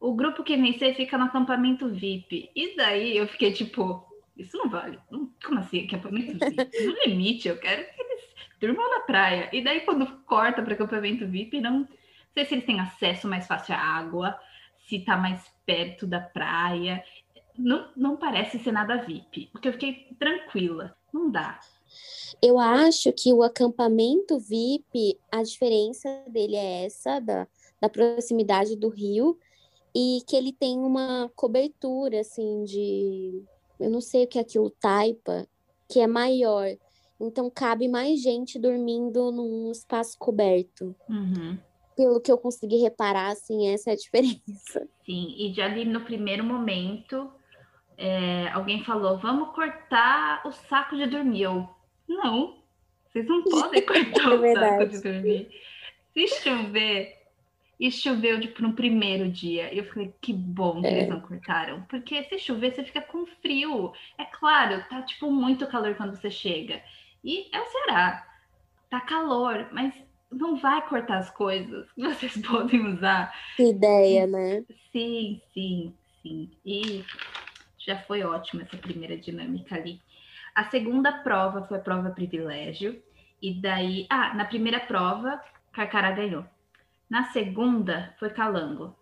o 0.00 0.14
grupo 0.14 0.44
que 0.44 0.56
vencer 0.56 0.94
fica 0.94 1.16
no 1.16 1.24
acampamento 1.24 1.88
VIP. 1.88 2.50
E 2.54 2.76
daí 2.76 3.16
eu 3.16 3.26
fiquei 3.26 3.52
tipo, 3.52 4.06
isso 4.36 4.56
não 4.56 4.68
vale. 4.68 4.98
Como 5.44 5.58
assim? 5.58 5.86
Acampamento 5.86 6.32
VIP? 6.38 6.86
No 6.86 6.94
limite, 7.06 7.48
eu 7.48 7.58
quero 7.58 7.84
que 7.92 8.00
eles 8.00 8.24
durmam 8.60 8.90
na 8.90 9.00
praia. 9.00 9.48
E 9.52 9.62
daí, 9.62 9.80
quando 9.80 10.06
corta 10.24 10.62
para 10.62 10.74
acampamento 10.74 11.26
VIP, 11.26 11.60
não 11.60 11.88
sei 12.34 12.44
se 12.44 12.54
eles 12.54 12.66
têm 12.66 12.80
acesso 12.80 13.26
mais 13.26 13.46
fácil 13.46 13.74
à 13.74 13.78
água, 13.78 14.38
se 14.86 15.00
tá 15.00 15.16
mais 15.16 15.50
perto 15.64 16.06
da 16.06 16.20
praia. 16.20 17.02
Não, 17.56 17.90
não 17.96 18.16
parece 18.16 18.58
ser 18.58 18.72
nada 18.72 18.98
VIP, 18.98 19.48
porque 19.50 19.68
eu 19.68 19.72
fiquei 19.72 20.14
tranquila. 20.18 20.94
Não 21.12 21.30
dá. 21.30 21.58
Eu 22.42 22.58
acho 22.58 23.10
que 23.12 23.32
o 23.32 23.42
acampamento 23.42 24.38
VIP, 24.38 25.18
a 25.32 25.42
diferença 25.42 26.24
dele 26.28 26.56
é 26.56 26.84
essa, 26.84 27.18
da, 27.18 27.46
da 27.80 27.88
proximidade 27.88 28.76
do 28.76 28.88
rio, 28.88 29.38
e 29.94 30.20
que 30.26 30.36
ele 30.36 30.52
tem 30.52 30.78
uma 30.78 31.30
cobertura, 31.34 32.20
assim, 32.20 32.64
de. 32.64 33.42
Eu 33.78 33.90
não 33.90 34.00
sei 34.00 34.24
o 34.24 34.26
que 34.26 34.38
é 34.38 34.42
aquilo, 34.42 34.70
taipa, 34.70 35.46
que 35.88 36.00
é 36.00 36.06
maior. 36.06 36.68
Então 37.20 37.50
cabe 37.50 37.88
mais 37.88 38.20
gente 38.20 38.58
dormindo 38.58 39.30
num 39.32 39.70
espaço 39.70 40.16
coberto. 40.18 40.94
Uhum 41.08 41.58
pelo 41.96 42.20
que 42.20 42.30
eu 42.30 42.36
consegui 42.36 42.76
reparar, 42.76 43.28
assim, 43.28 43.72
essa 43.72 43.90
é 43.90 43.92
a 43.94 43.96
diferença. 43.96 44.86
Sim, 45.06 45.34
e 45.38 45.52
já 45.54 45.64
ali 45.64 45.84
no 45.84 46.02
primeiro 46.02 46.44
momento, 46.44 47.32
é, 47.96 48.48
alguém 48.48 48.84
falou: 48.84 49.18
vamos 49.18 49.54
cortar 49.54 50.46
o 50.46 50.52
saco 50.52 50.96
de 50.96 51.06
dormir. 51.06 51.42
Eu, 51.42 51.66
não, 52.06 52.58
vocês 53.08 53.26
não 53.26 53.42
podem 53.48 53.84
cortar 53.84 54.30
é 54.30 54.34
o 54.34 54.54
saco 54.54 54.86
de 54.86 55.02
dormir. 55.02 55.48
Se 56.12 56.28
chover, 56.42 57.15
e 57.78 57.90
choveu 57.90 58.40
tipo, 58.40 58.62
no 58.62 58.72
primeiro 58.72 59.28
dia. 59.28 59.72
E 59.72 59.78
eu 59.78 59.84
falei, 59.84 60.14
que 60.20 60.32
bom 60.32 60.80
que 60.80 60.86
é. 60.86 60.92
eles 60.92 61.08
não 61.08 61.20
cortaram. 61.20 61.82
Porque 61.82 62.24
se 62.24 62.38
chover, 62.38 62.74
você 62.74 62.84
fica 62.84 63.02
com 63.02 63.26
frio. 63.26 63.92
É 64.18 64.24
claro, 64.24 64.82
tá 64.88 65.02
tipo 65.02 65.30
muito 65.30 65.66
calor 65.66 65.94
quando 65.94 66.16
você 66.16 66.30
chega. 66.30 66.82
E 67.22 67.48
é 67.54 67.60
o 67.60 67.66
Ceará. 67.66 68.26
Tá 68.88 69.00
calor, 69.00 69.68
mas 69.72 69.92
não 70.30 70.56
vai 70.56 70.86
cortar 70.88 71.18
as 71.18 71.30
coisas 71.30 71.90
que 71.92 72.00
vocês 72.08 72.36
podem 72.38 72.94
usar. 72.94 73.32
Que 73.56 73.70
ideia, 73.70 74.26
né? 74.26 74.64
Sim, 74.90 75.40
sim, 75.52 75.94
sim. 76.22 76.50
E 76.64 77.04
já 77.78 77.98
foi 78.02 78.22
ótima 78.22 78.62
essa 78.62 78.76
primeira 78.76 79.16
dinâmica 79.16 79.74
ali. 79.74 80.00
A 80.54 80.64
segunda 80.70 81.12
prova 81.12 81.62
foi 81.66 81.76
a 81.76 81.82
prova 81.82 82.10
privilégio. 82.10 83.02
E 83.42 83.52
daí, 83.60 84.06
ah, 84.08 84.32
na 84.32 84.46
primeira 84.46 84.80
prova, 84.80 85.38
Carcará 85.70 86.10
ganhou. 86.10 86.46
Na 87.08 87.24
segunda, 87.24 88.14
foi 88.18 88.30
Calango. 88.30 88.96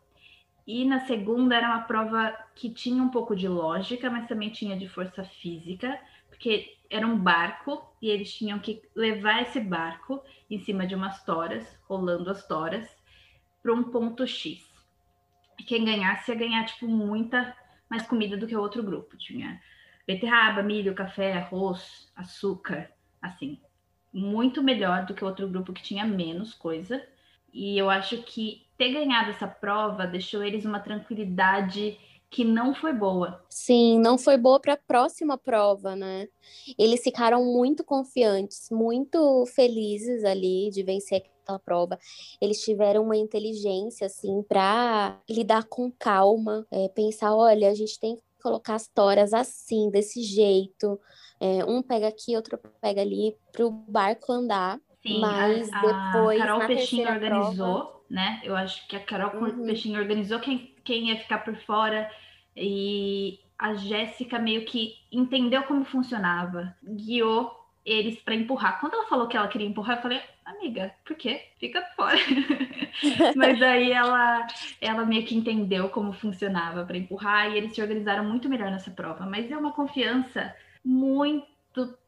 E 0.67 0.85
na 0.85 1.01
segunda 1.01 1.55
era 1.55 1.69
uma 1.69 1.83
prova 1.83 2.35
que 2.55 2.71
tinha 2.71 3.03
um 3.03 3.11
pouco 3.11 3.37
de 3.37 3.47
lógica, 3.47 4.11
mas 4.11 4.27
também 4.27 4.51
tinha 4.51 4.77
de 4.77 4.89
força 4.89 5.23
física, 5.25 5.99
porque 6.29 6.77
era 6.91 7.07
um 7.07 7.19
barco 7.19 7.95
e 8.01 8.09
eles 8.09 8.33
tinham 8.33 8.59
que 8.59 8.83
levar 8.95 9.43
esse 9.43 9.61
barco 9.61 10.23
em 10.51 10.59
cima 10.59 10.87
de 10.87 10.95
umas 10.95 11.23
toras, 11.25 11.79
rolando 11.89 12.31
as 12.31 12.47
toras, 12.47 12.89
para 13.63 13.73
um 13.73 13.85
ponto 13.85 14.27
X. 14.27 14.63
E 15.59 15.63
quem 15.63 15.85
ganhasse 15.85 16.31
ia 16.31 16.37
ganhar, 16.37 16.65
tipo, 16.65 16.87
muita 16.87 17.57
mais 17.89 18.07
comida 18.07 18.37
do 18.37 18.47
que 18.47 18.57
o 18.57 18.61
outro 18.61 18.83
grupo. 18.83 19.17
Tinha 19.17 19.61
beterraba, 20.07 20.63
milho, 20.63 20.95
café, 20.95 21.35
arroz, 21.35 22.11
açúcar, 22.17 22.91
assim. 23.21 23.61
Muito 24.13 24.63
melhor 24.63 25.07
do 25.07 25.15
que 25.15 25.25
o 25.25 25.27
outro 25.27 25.49
grupo 25.49 25.73
que 25.73 25.83
tinha 25.83 26.05
menos 26.05 26.55
coisa. 26.55 27.07
E 27.55 27.79
eu 27.79 27.89
acho 27.89 28.19
que 28.25 28.67
ter 28.77 28.93
ganhado 28.93 29.31
essa 29.31 29.47
prova 29.47 30.09
deixou 30.09 30.43
eles 30.43 30.65
uma 30.65 30.81
tranquilidade 30.81 31.97
que 32.29 32.45
não 32.45 32.75
foi 32.75 32.93
boa. 32.93 33.45
Sim, 33.49 34.01
não 34.01 34.19
foi 34.19 34.37
boa 34.37 34.59
para 34.59 34.73
a 34.73 34.77
próxima 34.77 35.39
prova, 35.39 35.95
né? 35.95 36.27
Eles 36.77 37.01
ficaram 37.01 37.45
muito 37.45 37.85
confiantes, 37.85 38.69
muito 38.73 39.47
felizes 39.47 40.25
ali 40.25 40.69
de 40.71 40.83
vencer 40.83 41.23
aquela 41.45 41.61
prova. 41.61 41.97
Eles 42.41 42.61
tiveram 42.61 43.05
uma 43.05 43.17
inteligência 43.17 44.09
assim 44.09 44.43
para 44.43 45.21
lidar 45.31 45.63
com 45.69 45.93
calma, 45.93 46.67
é, 46.73 46.89
pensar, 46.89 47.37
olha, 47.37 47.71
a 47.71 47.75
gente 47.75 48.01
tem 48.01 48.17
que 48.17 48.23
colocar 48.43 48.75
as 48.75 48.89
toras 48.89 49.33
assim, 49.33 49.89
desse 49.89 50.21
jeito. 50.21 51.01
É, 51.39 51.65
um 51.65 51.83
pega 51.83 52.09
aqui, 52.09 52.35
outro 52.35 52.59
pega 52.81 53.01
ali, 53.01 53.37
para 53.53 53.65
o 53.65 53.71
barco 53.71 54.33
andar. 54.33 54.81
Sim, 55.07 55.21
mas 55.21 55.71
a, 55.73 55.81
depois. 55.81 56.41
A 56.41 56.47
Carol 56.47 56.67
Peixinho 56.67 57.09
organizou, 57.11 57.83
prova... 57.83 58.01
né? 58.09 58.41
Eu 58.43 58.57
acho 58.57 58.87
que 58.89 58.97
a 58.97 59.01
Carol 59.01 59.41
uhum. 59.41 59.67
Peixinho 59.67 60.01
organizou 60.01 60.41
quem, 60.41 60.75
quem 60.83 61.09
ia 61.09 61.19
ficar 61.19 61.39
por 61.39 61.55
fora 61.57 62.11
e 62.57 63.39
a 63.59 63.75
Jéssica 63.75 64.39
meio 64.39 64.65
que 64.65 64.95
entendeu 65.13 65.63
como 65.65 65.85
funcionava, 65.85 66.75
guiou 66.83 67.53
eles 67.85 68.19
para 68.23 68.35
empurrar. 68.35 68.81
Quando 68.81 68.95
ela 68.95 69.07
falou 69.07 69.29
que 69.29 69.37
ela 69.37 69.49
queria 69.49 69.67
empurrar, 69.67 69.99
eu 69.99 70.03
falei, 70.03 70.21
amiga, 70.45 70.95
por 71.05 71.17
quê? 71.17 71.49
Fica 71.59 71.83
fora. 71.95 72.17
Mas 73.37 73.61
aí 73.61 73.93
ela, 73.93 74.47
ela 74.81 75.05
meio 75.05 75.27
que 75.27 75.37
entendeu 75.37 75.91
como 75.91 76.13
funcionava 76.15 76.85
para 76.85 76.97
empurrar 76.97 77.51
e 77.51 77.59
eles 77.59 77.75
se 77.75 77.83
organizaram 77.83 78.25
muito 78.25 78.49
melhor 78.49 78.71
nessa 78.71 78.91
prova. 78.91 79.27
Mas 79.27 79.51
é 79.51 79.57
uma 79.57 79.73
confiança 79.73 80.55
muito 80.83 81.45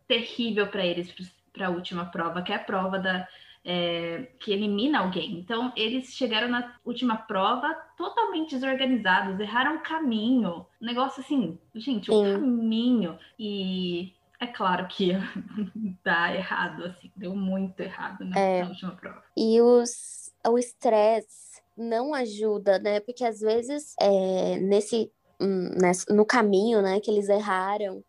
terrível 0.09 0.67
para 0.69 0.85
eles 0.85 1.11
para 1.57 1.69
a 1.69 1.71
última 1.71 2.05
prova, 2.05 2.43
que 2.43 2.53
é 2.53 2.57
a 2.57 2.61
prova 2.61 2.99
da 2.99 3.27
é, 3.69 4.29
que 4.39 4.53
elimina 4.53 5.01
alguém. 5.01 5.41
Então, 5.41 5.73
eles 5.75 6.15
chegaram 6.15 6.49
na 6.49 6.77
última 6.85 7.17
prova 7.17 7.75
totalmente 7.97 8.55
desorganizados, 8.55 9.41
erraram 9.41 9.77
o 9.77 9.81
caminho. 9.81 10.65
Um 10.81 10.87
negócio 10.87 11.21
assim, 11.21 11.59
gente, 11.75 12.09
o 12.09 12.23
caminho. 12.23 13.19
E 13.37 14.15
é 14.39 14.47
claro 14.47 14.87
que 14.87 15.11
dá 16.05 16.33
errado, 16.33 16.85
assim, 16.85 17.11
deu 17.17 17.35
muito 17.35 17.81
errado 17.81 18.25
na, 18.25 18.39
é. 18.39 18.63
na 18.63 18.69
última 18.69 18.93
prova. 18.93 19.25
E 19.37 19.61
os, 19.61 20.33
o 20.47 20.57
estresse 20.57 21.61
não 21.77 22.15
ajuda, 22.15 22.79
né? 22.79 23.01
Porque 23.01 23.25
às 23.25 23.41
vezes 23.41 23.97
é, 24.01 24.61
nesse, 24.61 25.11
hum, 25.41 25.71
nesse, 25.81 26.15
no 26.15 26.25
caminho, 26.25 26.81
né, 26.81 27.01
que 27.01 27.11
eles 27.11 27.29
erraram, 27.29 28.05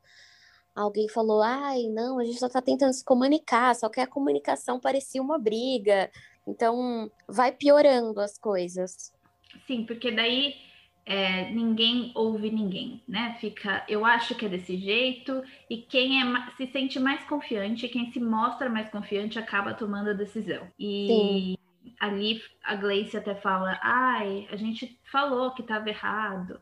alguém 0.78 1.10
falou: 1.10 1.42
ai, 1.42 1.84
não, 1.90 2.20
a 2.20 2.24
gente 2.24 2.40
só 2.40 2.48
está 2.48 2.62
tentando 2.62 2.94
se 2.94 3.04
comunicar, 3.04 3.76
só 3.76 3.90
que 3.90 4.00
a 4.00 4.08
comunicação 4.08 4.80
parecia 4.80 5.22
uma 5.22 5.40
briga. 5.40 6.10
Então, 6.48 7.12
vai 7.28 7.52
piorando 7.52 8.22
as 8.22 8.38
coisas. 8.38 9.12
Sim, 9.66 9.86
porque 9.86 10.12
daí 10.12 10.56
é, 11.06 11.50
ninguém 11.52 12.12
ouve 12.16 12.52
ninguém, 12.52 13.04
né? 13.08 13.36
Fica, 13.42 13.84
eu 13.90 14.06
acho 14.06 14.36
que 14.36 14.46
é 14.46 14.50
desse 14.50 14.78
jeito, 14.78 15.44
e 15.70 15.78
quem 15.78 16.22
é, 16.22 16.52
se 16.56 16.68
sente 16.68 17.00
mais 17.00 17.24
confiante, 17.26 17.90
quem 17.90 18.12
se 18.12 18.20
mostra 18.20 18.70
mais 18.70 18.90
confiante, 18.90 19.40
acaba 19.40 19.74
tomando 19.74 20.12
a 20.12 20.14
decisão. 20.14 20.68
E 20.80 21.08
Sim. 21.08 21.58
ali 22.00 22.42
a 22.64 22.76
Gleice 22.76 23.18
até 23.18 23.36
fala: 23.36 23.80
ai, 23.82 24.48
a 24.52 24.56
gente 24.56 24.98
falou 25.12 25.52
que 25.52 25.62
estava 25.62 25.90
errado 25.90 26.62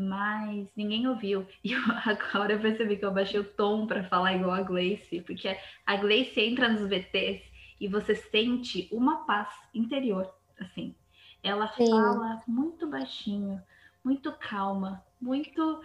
mas 0.00 0.66
ninguém 0.74 1.06
ouviu. 1.06 1.46
E 1.62 1.72
eu, 1.72 1.80
agora 2.06 2.54
eu 2.54 2.60
percebi 2.60 2.96
que 2.96 3.04
eu 3.04 3.12
baixei 3.12 3.38
o 3.38 3.44
tom 3.44 3.86
para 3.86 4.04
falar 4.04 4.34
igual 4.34 4.52
a 4.52 4.62
Gleice, 4.62 5.20
porque 5.20 5.56
a 5.86 5.96
Gleice 5.96 6.40
entra 6.40 6.68
nos 6.68 6.88
VTs 6.88 7.42
e 7.78 7.86
você 7.86 8.14
sente 8.14 8.88
uma 8.90 9.24
paz 9.26 9.48
interior, 9.74 10.32
assim. 10.58 10.94
Ela 11.42 11.68
Sim. 11.72 11.90
fala 11.90 12.42
muito 12.46 12.86
baixinho, 12.86 13.62
muito 14.04 14.32
calma, 14.32 15.02
muito, 15.20 15.82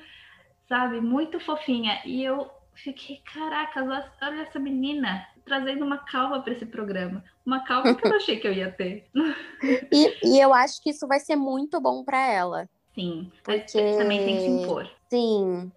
sabe, 0.67 1.01
muito 1.01 1.39
fofinha. 1.39 2.01
E 2.05 2.23
eu 2.23 2.49
fiquei, 2.73 3.21
caraca, 3.33 3.83
olha 4.21 4.41
essa 4.41 4.59
menina 4.59 5.25
trazendo 5.45 5.85
uma 5.85 5.99
calma 5.99 6.41
para 6.41 6.53
esse 6.53 6.65
programa. 6.65 7.23
Uma 7.45 7.63
calma 7.63 7.93
que 7.93 8.05
eu 8.05 8.09
não 8.09 8.17
achei 8.17 8.39
que 8.39 8.47
eu 8.47 8.53
ia 8.53 8.71
ter. 8.71 9.07
e, 9.91 10.35
e 10.35 10.39
eu 10.39 10.53
acho 10.53 10.81
que 10.81 10.89
isso 10.89 11.07
vai 11.07 11.19
ser 11.19 11.35
muito 11.35 11.79
bom 11.79 12.03
para 12.03 12.19
ela. 12.19 12.67
Sim, 12.95 13.29
porque 13.43 13.97
também 13.97 14.25
tem 14.25 14.35
que 14.37 14.41
se 14.43 14.47
impor. 14.47 14.89
Sim. 15.09 15.71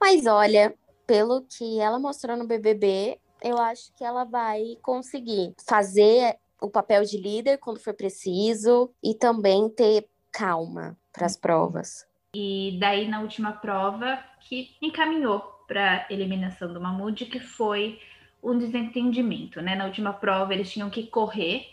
Mas 0.00 0.26
olha, 0.26 0.74
pelo 1.06 1.42
que 1.42 1.78
ela 1.78 1.98
mostrou 1.98 2.36
no 2.36 2.46
BBB, 2.46 3.18
eu 3.42 3.56
acho 3.58 3.94
que 3.94 4.04
ela 4.04 4.24
vai 4.24 4.76
conseguir 4.82 5.54
fazer 5.66 6.36
o 6.60 6.68
papel 6.68 7.04
de 7.04 7.16
líder 7.16 7.58
quando 7.58 7.78
for 7.78 7.94
preciso 7.94 8.90
e 9.02 9.14
também 9.14 9.68
ter 9.68 10.08
calma 10.32 10.96
para 11.12 11.26
as 11.26 11.36
provas. 11.36 12.06
E 12.34 12.76
daí 12.80 13.08
na 13.08 13.20
última 13.20 13.52
prova 13.52 14.18
que 14.40 14.74
encaminhou 14.82 15.40
para 15.66 16.06
eliminação 16.10 16.72
do 16.72 16.80
Mamute, 16.80 17.26
que 17.26 17.40
foi 17.40 18.00
um 18.42 18.58
desentendimento, 18.58 19.60
né? 19.60 19.74
Na 19.74 19.86
última 19.86 20.12
prova 20.12 20.52
eles 20.52 20.70
tinham 20.70 20.90
que 20.90 21.06
correr, 21.06 21.66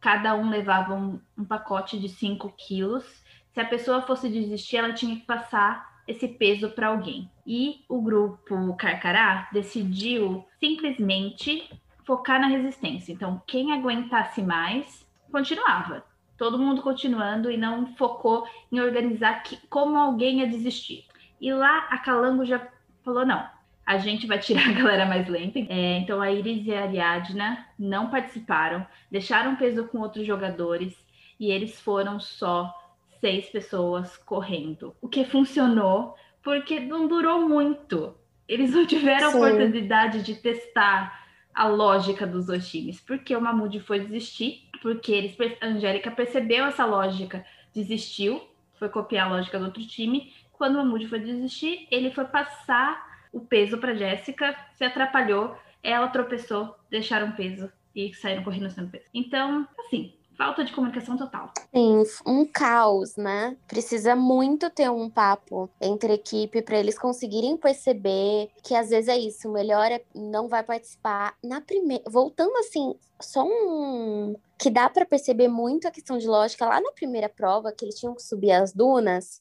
cada 0.00 0.34
um 0.34 0.50
levava 0.50 0.94
um, 0.94 1.20
um 1.38 1.44
pacote 1.44 1.98
de 1.98 2.08
5 2.08 2.52
quilos 2.56 3.21
se 3.52 3.60
a 3.60 3.64
pessoa 3.64 4.02
fosse 4.02 4.28
desistir, 4.28 4.78
ela 4.78 4.92
tinha 4.92 5.16
que 5.16 5.26
passar 5.26 6.02
esse 6.06 6.26
peso 6.26 6.70
para 6.70 6.88
alguém. 6.88 7.30
E 7.46 7.84
o 7.88 8.00
grupo 8.00 8.74
Carcará 8.76 9.48
decidiu 9.52 10.44
simplesmente 10.58 11.68
focar 12.04 12.40
na 12.40 12.48
resistência. 12.48 13.12
Então, 13.12 13.40
quem 13.46 13.72
aguentasse 13.72 14.42
mais 14.42 15.06
continuava. 15.30 16.04
Todo 16.36 16.58
mundo 16.58 16.82
continuando 16.82 17.50
e 17.50 17.56
não 17.56 17.94
focou 17.94 18.46
em 18.70 18.80
organizar 18.80 19.42
que, 19.42 19.56
como 19.68 19.96
alguém 19.96 20.40
ia 20.40 20.46
desistir. 20.46 21.04
E 21.40 21.52
lá 21.52 21.86
a 21.90 21.98
Calango 21.98 22.44
já 22.44 22.66
falou: 23.04 23.24
não, 23.24 23.46
a 23.86 23.98
gente 23.98 24.26
vai 24.26 24.38
tirar 24.38 24.68
a 24.68 24.72
galera 24.72 25.06
mais 25.06 25.28
lenta. 25.28 25.58
É, 25.58 25.98
então 25.98 26.20
a 26.20 26.30
Iris 26.32 26.66
e 26.66 26.74
a 26.74 26.82
Ariadna 26.82 27.66
não 27.78 28.10
participaram, 28.10 28.86
deixaram 29.10 29.56
peso 29.56 29.84
com 29.84 30.00
outros 30.00 30.26
jogadores 30.26 30.96
e 31.38 31.50
eles 31.50 31.80
foram 31.80 32.18
só 32.20 32.72
seis 33.22 33.46
pessoas 33.46 34.16
correndo. 34.16 34.96
O 35.00 35.08
que 35.08 35.24
funcionou 35.24 36.16
porque 36.42 36.80
não 36.80 37.06
durou 37.06 37.48
muito. 37.48 38.16
Eles 38.48 38.72
não 38.72 38.84
tiveram 38.84 39.30
Sim. 39.30 39.38
oportunidade 39.38 40.22
de 40.22 40.34
testar 40.34 41.22
a 41.54 41.68
lógica 41.68 42.26
dos 42.26 42.46
dois 42.46 42.68
times, 42.68 43.00
porque 43.00 43.36
o 43.36 43.40
Mahmoud 43.40 43.78
foi 43.80 44.00
desistir, 44.00 44.68
porque 44.82 45.12
eles, 45.12 45.36
a 45.60 45.66
Angélica 45.66 46.10
percebeu 46.10 46.64
essa 46.64 46.84
lógica, 46.84 47.44
desistiu, 47.72 48.42
foi 48.74 48.88
copiar 48.88 49.28
a 49.28 49.36
lógica 49.36 49.58
do 49.58 49.66
outro 49.66 49.86
time. 49.86 50.32
Quando 50.52 50.74
o 50.74 50.78
Mahmoud 50.78 51.06
foi 51.06 51.20
desistir, 51.20 51.86
ele 51.90 52.10
foi 52.10 52.24
passar 52.24 53.00
o 53.32 53.40
peso 53.40 53.78
para 53.78 53.94
Jéssica, 53.94 54.56
se 54.74 54.84
atrapalhou, 54.84 55.56
ela 55.82 56.08
tropeçou, 56.08 56.76
deixaram 56.90 57.32
peso 57.32 57.70
e 57.94 58.12
saíram 58.14 58.42
correndo 58.42 58.70
sem 58.70 58.88
peso. 58.88 59.04
Então, 59.14 59.68
assim, 59.78 60.14
falta 60.36 60.64
de 60.64 60.72
comunicação 60.72 61.16
total. 61.16 61.52
Sim, 61.74 62.02
um 62.26 62.44
caos, 62.44 63.16
né? 63.16 63.56
Precisa 63.66 64.16
muito 64.16 64.70
ter 64.70 64.90
um 64.90 65.08
papo 65.08 65.70
entre 65.80 66.14
equipe 66.14 66.62
para 66.62 66.78
eles 66.78 66.98
conseguirem 66.98 67.56
perceber 67.56 68.50
que 68.62 68.74
às 68.74 68.90
vezes 68.90 69.08
é 69.08 69.18
isso, 69.18 69.48
o 69.48 69.52
melhor 69.52 69.90
é 69.90 70.02
não 70.14 70.48
vai 70.48 70.62
participar 70.62 71.36
na 71.42 71.60
primeira, 71.60 72.04
voltando 72.08 72.56
assim, 72.58 72.94
só 73.20 73.44
um 73.44 74.34
que 74.58 74.70
dá 74.70 74.88
para 74.88 75.04
perceber 75.04 75.48
muito 75.48 75.88
a 75.88 75.90
questão 75.90 76.18
de 76.18 76.26
lógica 76.26 76.66
lá 76.66 76.80
na 76.80 76.92
primeira 76.92 77.28
prova 77.28 77.72
que 77.72 77.84
eles 77.84 77.98
tinham 77.98 78.14
que 78.14 78.22
subir 78.22 78.52
as 78.52 78.72
dunas. 78.72 79.40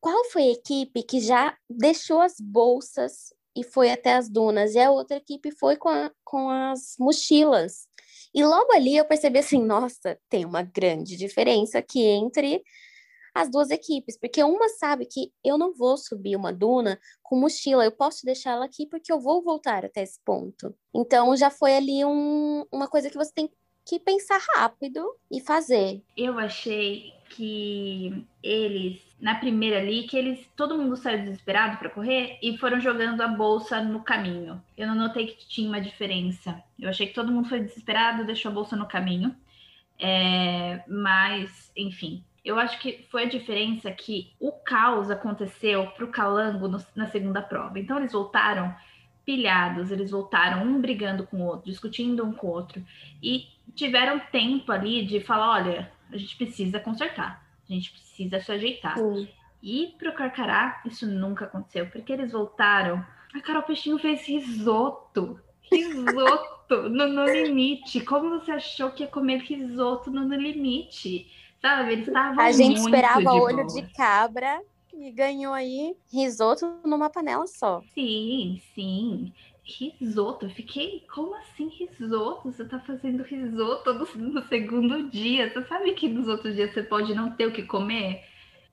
Qual 0.00 0.24
foi 0.30 0.42
a 0.42 0.52
equipe 0.52 1.02
que 1.02 1.20
já 1.20 1.56
deixou 1.68 2.20
as 2.20 2.40
bolsas 2.40 3.34
e 3.56 3.64
foi 3.64 3.90
até 3.90 4.14
as 4.14 4.28
dunas, 4.28 4.74
e 4.74 4.78
a 4.78 4.90
outra 4.90 5.16
equipe 5.16 5.50
foi 5.50 5.76
com, 5.76 5.88
a, 5.88 6.10
com 6.22 6.50
as 6.50 6.94
mochilas. 6.98 7.88
E 8.34 8.44
logo 8.44 8.72
ali 8.72 8.96
eu 8.96 9.04
percebi 9.04 9.38
assim, 9.38 9.62
nossa, 9.62 10.18
tem 10.28 10.44
uma 10.44 10.62
grande 10.62 11.16
diferença 11.16 11.78
aqui 11.78 12.00
entre 12.02 12.62
as 13.34 13.50
duas 13.50 13.70
equipes, 13.70 14.18
porque 14.18 14.42
uma 14.42 14.68
sabe 14.70 15.04
que 15.04 15.30
eu 15.44 15.58
não 15.58 15.74
vou 15.74 15.98
subir 15.98 16.36
uma 16.36 16.52
duna 16.52 16.98
com 17.22 17.38
mochila, 17.38 17.84
eu 17.84 17.92
posso 17.92 18.24
deixar 18.24 18.52
ela 18.52 18.64
aqui 18.64 18.86
porque 18.86 19.12
eu 19.12 19.20
vou 19.20 19.42
voltar 19.42 19.84
até 19.84 20.02
esse 20.02 20.18
ponto. 20.24 20.74
Então 20.94 21.36
já 21.36 21.50
foi 21.50 21.76
ali 21.76 22.02
um, 22.04 22.64
uma 22.72 22.88
coisa 22.88 23.10
que 23.10 23.16
você 23.16 23.30
tem 23.34 23.46
que 23.46 23.54
pensar 24.00 24.40
rápido 24.54 25.04
e 25.30 25.40
fazer. 25.40 26.02
Eu 26.16 26.38
achei 26.38 27.14
que 27.30 28.24
eles 28.42 29.06
na 29.20 29.34
primeira 29.34 29.78
ali 29.78 30.06
que 30.06 30.16
eles 30.16 30.46
todo 30.54 30.76
mundo 30.76 30.96
saiu 30.96 31.20
desesperado 31.20 31.78
para 31.78 31.88
correr 31.88 32.38
e 32.42 32.56
foram 32.58 32.78
jogando 32.80 33.22
a 33.22 33.28
bolsa 33.28 33.80
no 33.80 34.02
caminho. 34.02 34.62
Eu 34.76 34.86
não 34.86 34.94
notei 34.94 35.28
que 35.28 35.48
tinha 35.48 35.68
uma 35.68 35.80
diferença. 35.80 36.62
Eu 36.78 36.88
achei 36.88 37.06
que 37.06 37.14
todo 37.14 37.32
mundo 37.32 37.48
foi 37.48 37.60
desesperado, 37.60 38.26
deixou 38.26 38.50
a 38.50 38.54
bolsa 38.54 38.76
no 38.76 38.86
caminho. 38.86 39.34
É, 39.98 40.82
mas, 40.86 41.72
enfim, 41.74 42.22
eu 42.44 42.58
acho 42.58 42.78
que 42.78 43.04
foi 43.10 43.24
a 43.24 43.28
diferença 43.28 43.90
que 43.90 44.32
o 44.38 44.52
caos 44.52 45.10
aconteceu 45.10 45.86
para 45.88 46.04
o 46.04 46.12
Calango 46.12 46.68
no, 46.68 46.84
na 46.94 47.08
segunda 47.08 47.40
prova. 47.40 47.78
Então 47.78 47.98
eles 47.98 48.12
voltaram 48.12 48.74
pilhados, 49.26 49.90
eles 49.90 50.10
voltaram 50.10 50.64
um 50.64 50.80
brigando 50.80 51.26
com 51.26 51.38
o 51.38 51.44
outro, 51.44 51.70
discutindo 51.70 52.24
um 52.24 52.32
com 52.32 52.46
o 52.46 52.50
outro 52.50 52.82
e 53.22 53.48
tiveram 53.74 54.18
tempo 54.32 54.72
ali 54.72 55.04
de 55.04 55.20
falar, 55.20 55.50
olha, 55.50 55.92
a 56.10 56.16
gente 56.16 56.36
precisa 56.36 56.80
consertar 56.80 57.44
a 57.68 57.72
gente 57.72 57.90
precisa 57.90 58.40
se 58.40 58.52
ajeitar. 58.52 58.96
Sim. 58.96 59.28
E 59.62 59.94
pro 59.98 60.14
Carcará, 60.14 60.80
isso 60.84 61.06
nunca 61.06 61.46
aconteceu, 61.46 61.86
porque 61.88 62.12
eles 62.12 62.32
voltaram. 62.32 63.04
A 63.34 63.40
Carol 63.40 63.62
Peixinho 63.62 63.98
fez 63.98 64.26
risoto. 64.26 65.40
Risoto 65.60 66.88
no, 66.88 67.08
no 67.08 67.24
limite. 67.24 68.00
Como 68.00 68.30
você 68.30 68.52
achou 68.52 68.90
que 68.92 69.02
ia 69.02 69.08
comer 69.08 69.40
risoto 69.40 70.10
no, 70.10 70.24
no 70.24 70.36
limite? 70.36 71.30
Sabe? 71.60 71.92
Eles 71.92 72.06
estavam 72.06 72.40
A 72.40 72.52
gente 72.52 72.78
esperava 72.78 73.32
olho 73.32 73.66
boa. 73.66 73.66
de 73.66 73.82
cabra 73.94 74.62
e 74.96 75.12
ganhou 75.12 75.52
aí 75.52 75.96
risoto 76.12 76.80
numa 76.84 77.10
panela 77.10 77.46
só. 77.46 77.82
Sim, 77.94 78.60
sim 78.74 79.32
risoto. 79.66 80.46
Eu 80.46 80.50
fiquei, 80.50 81.04
como 81.12 81.34
assim 81.34 81.68
risoto? 81.68 82.52
Você 82.52 82.64
tá 82.64 82.78
fazendo 82.80 83.24
risoto 83.24 83.92
no, 83.92 84.06
no, 84.32 84.42
segundo 84.46 85.10
dia. 85.10 85.50
Você 85.50 85.64
sabe 85.64 85.92
que 85.94 86.08
nos 86.08 86.28
outros 86.28 86.54
dias 86.54 86.72
você 86.72 86.82
pode 86.82 87.14
não 87.14 87.32
ter 87.32 87.46
o 87.46 87.52
que 87.52 87.64
comer? 87.64 88.24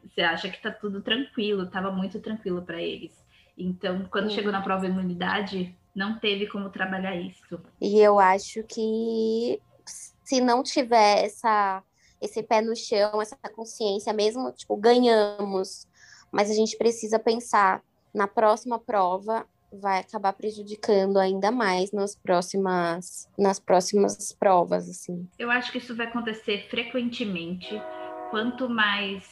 Você 0.04 0.22
acha 0.22 0.50
que 0.50 0.62
tá 0.62 0.70
tudo 0.70 1.02
tranquilo, 1.02 1.70
tava 1.70 1.92
muito 1.92 2.20
tranquilo 2.20 2.62
para 2.62 2.82
eles. 2.82 3.12
Então, 3.58 4.08
quando 4.12 4.32
chegou 4.32 4.52
na 4.52 4.62
prova 4.62 4.82
de 4.82 4.92
imunidade, 4.92 5.76
não 5.96 6.20
teve 6.20 6.48
como 6.48 6.70
trabalhar 6.70 7.16
isso. 7.16 7.60
E 7.82 8.00
eu 8.00 8.20
acho 8.20 8.64
que 8.64 9.60
se 9.86 10.42
não 10.42 10.62
tiver 10.62 11.26
essa, 11.26 11.84
esse 12.22 12.44
pé 12.44 12.62
no 12.62 12.76
chão, 12.76 13.22
essa 13.22 13.38
consciência, 13.56 14.12
mesmo, 14.14 14.52
tipo, 14.52 14.76
ganhamos, 14.76 15.88
mas 16.34 16.50
a 16.50 16.54
gente 16.54 16.76
precisa 16.78 17.20
pensar 17.20 17.82
na 18.14 18.28
próxima 18.28 18.80
prova 18.80 19.46
vai 19.72 20.00
acabar 20.00 20.34
prejudicando 20.34 21.18
ainda 21.18 21.52
mais 21.52 21.92
nas 21.92 22.16
próximas 22.16 23.28
nas 23.38 23.60
próximas 23.60 24.32
provas 24.34 24.90
assim. 24.90 25.28
Eu 25.40 25.50
acho 25.50 25.72
que 25.72 25.78
isso 25.80 25.96
vai 25.96 26.08
acontecer 26.08 26.68
frequentemente. 26.70 27.82
Quanto 28.30 28.70
mais 28.70 29.24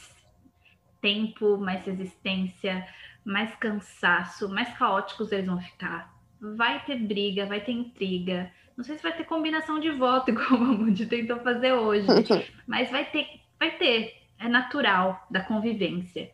tempo, 1.00 1.56
mais 1.58 1.84
resistência, 1.84 2.86
mais 3.24 3.54
cansaço, 3.56 4.48
mais 4.48 4.76
caóticos 4.76 5.30
eles 5.32 5.46
vão 5.46 5.60
ficar. 5.60 6.12
Vai 6.56 6.84
ter 6.84 6.96
briga, 6.96 7.46
vai 7.46 7.60
ter 7.60 7.72
intriga. 7.72 8.50
Não 8.76 8.84
sei 8.84 8.96
se 8.96 9.02
vai 9.02 9.16
ter 9.16 9.24
combinação 9.24 9.78
de 9.78 9.90
voto, 9.90 10.30
igual 10.32 10.54
o 10.54 10.64
Mundi 10.64 11.06
tentou 11.06 11.38
fazer 11.40 11.72
hoje, 11.72 12.06
mas 12.66 12.90
vai 12.90 13.04
ter, 13.04 13.26
vai 13.58 13.76
ter. 13.76 14.22
É 14.38 14.48
natural 14.48 15.24
da 15.30 15.40
convivência. 15.40 16.28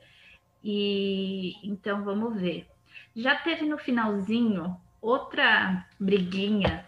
E 0.63 1.55
então 1.63 2.05
vamos 2.05 2.41
ver. 2.41 2.67
Já 3.15 3.37
teve 3.37 3.65
no 3.65 3.79
finalzinho 3.79 4.77
outra 5.01 5.87
briguinha 5.99 6.87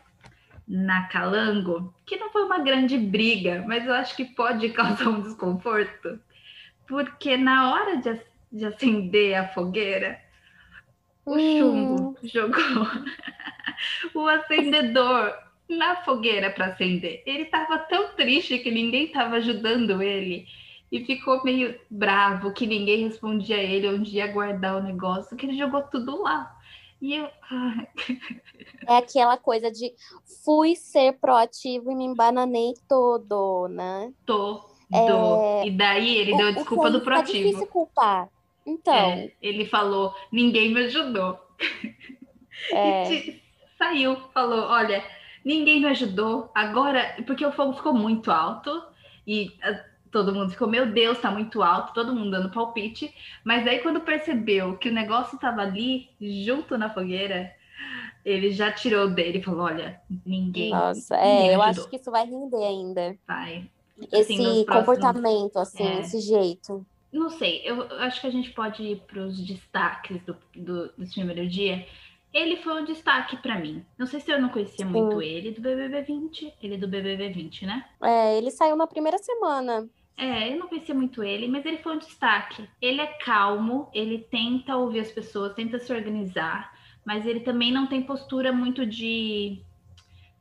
na 0.67 1.09
Calango, 1.09 1.93
que 2.07 2.17
não 2.17 2.31
foi 2.31 2.45
uma 2.45 2.61
grande 2.61 2.97
briga, 2.97 3.65
mas 3.67 3.87
eu 3.87 3.93
acho 3.93 4.15
que 4.17 4.25
pode 4.25 4.69
causar 4.71 5.09
um 5.09 5.23
desconforto, 5.23 6.21
porque 6.87 7.37
na 7.37 7.73
hora 7.73 7.97
de, 7.97 8.21
de 8.53 8.65
acender 8.65 9.35
a 9.35 9.49
fogueira, 9.49 10.21
o 11.25 11.35
hum. 11.35 11.59
chumbo 11.59 12.19
jogou 12.23 12.87
o 14.15 14.29
acendedor 14.29 15.35
na 15.69 15.97
fogueira 15.97 16.51
para 16.51 16.67
acender. 16.67 17.23
Ele 17.27 17.45
estava 17.45 17.79
tão 17.79 18.15
triste 18.15 18.59
que 18.59 18.71
ninguém 18.71 19.07
estava 19.07 19.37
ajudando 19.37 20.03
ele 20.03 20.47
e 20.91 21.05
ficou 21.05 21.43
meio 21.45 21.79
bravo 21.89 22.53
que 22.53 22.67
ninguém 22.67 23.05
respondia 23.05 23.57
a 23.57 23.63
ele 23.63 23.89
onde 23.89 24.17
ia 24.17 24.27
guardar 24.27 24.77
o 24.77 24.83
negócio, 24.83 25.37
que 25.37 25.47
ele 25.47 25.57
jogou 25.57 25.83
tudo 25.83 26.23
lá. 26.23 26.57
E 27.01 27.15
eu. 27.15 27.25
é 28.87 28.97
aquela 28.99 29.37
coisa 29.39 29.71
de 29.71 29.93
fui 30.45 30.77
ser 30.77 31.15
proativo 31.19 31.91
e 31.91 31.95
me 31.95 32.05
embananei 32.05 32.75
todo, 32.89 33.69
né? 33.69 34.13
Tô. 34.27 34.69
É... 34.93 35.67
E 35.67 35.71
daí 35.71 36.17
ele 36.17 36.35
o, 36.35 36.37
deu 36.37 36.49
a 36.49 36.51
desculpa 36.51 36.91
do 36.91 36.99
tá 36.99 37.05
proativo. 37.05 37.39
É 37.39 37.43
difícil 37.43 37.67
culpar. 37.69 38.29
Então. 38.67 38.95
É, 38.95 39.33
ele 39.41 39.65
falou: 39.67 40.15
ninguém 40.31 40.73
me 40.73 40.85
ajudou. 40.85 41.39
É. 42.73 43.11
E 43.11 43.43
saiu, 43.79 44.17
falou: 44.35 44.67
olha, 44.67 45.03
ninguém 45.43 45.81
me 45.81 45.87
ajudou. 45.87 46.51
Agora, 46.55 47.17
porque 47.27 47.45
o 47.47 47.53
fogo 47.53 47.73
ficou 47.73 47.95
muito 47.95 48.31
alto 48.31 48.83
e 49.27 49.51
todo 50.11 50.35
mundo 50.35 50.51
ficou, 50.51 50.69
meu 50.69 50.91
Deus, 50.91 51.19
tá 51.19 51.31
muito 51.31 51.63
alto, 51.63 51.95
todo 51.95 52.15
mundo 52.15 52.31
dando 52.31 52.51
palpite. 52.51 53.15
Mas 53.45 53.67
aí, 53.67 53.79
quando 53.81 54.01
percebeu 54.01 54.77
que 54.77 54.89
o 54.89 54.93
negócio 54.93 55.39
tava 55.39 55.63
ali, 55.63 56.09
junto 56.21 56.77
na 56.77 56.91
fogueira, 56.91 57.55
ele 58.25 58.51
já 58.51 58.71
tirou 58.73 59.09
dele 59.09 59.39
e 59.39 59.43
falou: 59.43 59.63
Olha, 59.63 60.01
ninguém. 60.25 60.71
Nossa, 60.71 61.17
ninguém 61.17 61.51
é, 61.51 61.55
eu 61.55 61.63
acho 61.63 61.89
que 61.89 61.97
isso 61.97 62.11
vai 62.11 62.27
render 62.27 62.65
ainda. 62.65 63.17
Vai. 63.27 63.69
Assim, 64.13 64.35
esse 64.35 64.67
comportamento, 64.67 65.59
assim, 65.59 65.87
é. 65.87 66.01
esse 66.01 66.21
jeito. 66.21 66.85
Não 67.13 67.29
sei, 67.29 67.63
eu 67.65 67.83
acho 67.99 68.21
que 68.21 68.27
a 68.27 68.31
gente 68.31 68.51
pode 68.53 68.83
ir 68.83 69.01
para 69.01 69.21
os 69.21 69.45
destaques 69.45 70.23
do, 70.23 70.37
do, 70.55 70.93
desse 70.97 71.15
primeiro 71.15 71.47
dia. 71.49 71.87
Ele 72.33 72.57
foi 72.59 72.81
um 72.81 72.85
destaque 72.85 73.37
para 73.39 73.59
mim. 73.59 73.85
Não 73.99 74.07
sei 74.07 74.21
se 74.21 74.31
eu 74.31 74.41
não 74.41 74.49
conhecia 74.49 74.87
Sim. 74.87 74.93
muito 74.93 75.21
ele 75.21 75.51
do 75.51 75.61
BBB 75.61 76.03
20. 76.03 76.55
Ele 76.63 76.75
é 76.75 76.79
do 76.79 76.87
BBB 76.87 77.31
20, 77.31 77.67
né? 77.67 77.85
É, 78.01 78.39
ele 78.39 78.53
saiu 78.53 78.77
na 78.77 78.87
primeira 78.87 79.19
semana. 79.19 79.89
É, 80.21 80.53
eu 80.53 80.59
não 80.59 80.69
conhecia 80.69 80.95
muito 80.95 81.25
ele, 81.25 81.49
mas 81.49 81.65
ele 81.65 81.79
foi 81.79 81.97
um 81.97 81.99
destaque. 81.99 82.69
Ele 82.81 83.01
é 83.01 83.07
calmo, 83.07 83.89
ele 83.95 84.19
tenta 84.19 84.77
ouvir 84.77 85.01
as 85.01 85.11
pessoas, 85.11 85.55
tenta 85.55 85.79
se 85.79 85.91
organizar, 85.91 86.77
mas 87.07 87.25
ele 87.25 87.41
também 87.41 87.73
não 87.73 87.87
tem 87.87 88.03
postura 88.03 88.53
muito 88.53 88.85
de 88.85 89.63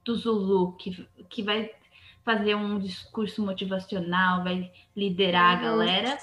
do 0.03 0.15
Zulu, 0.15 0.73
que, 0.73 1.07
que 1.29 1.41
vai 1.41 1.71
fazer 2.25 2.55
um 2.55 2.77
discurso 2.77 3.41
motivacional, 3.41 4.43
vai 4.43 4.69
liderar 4.95 5.61
uhum. 5.61 5.67
a 5.67 5.69
galera, 5.69 6.17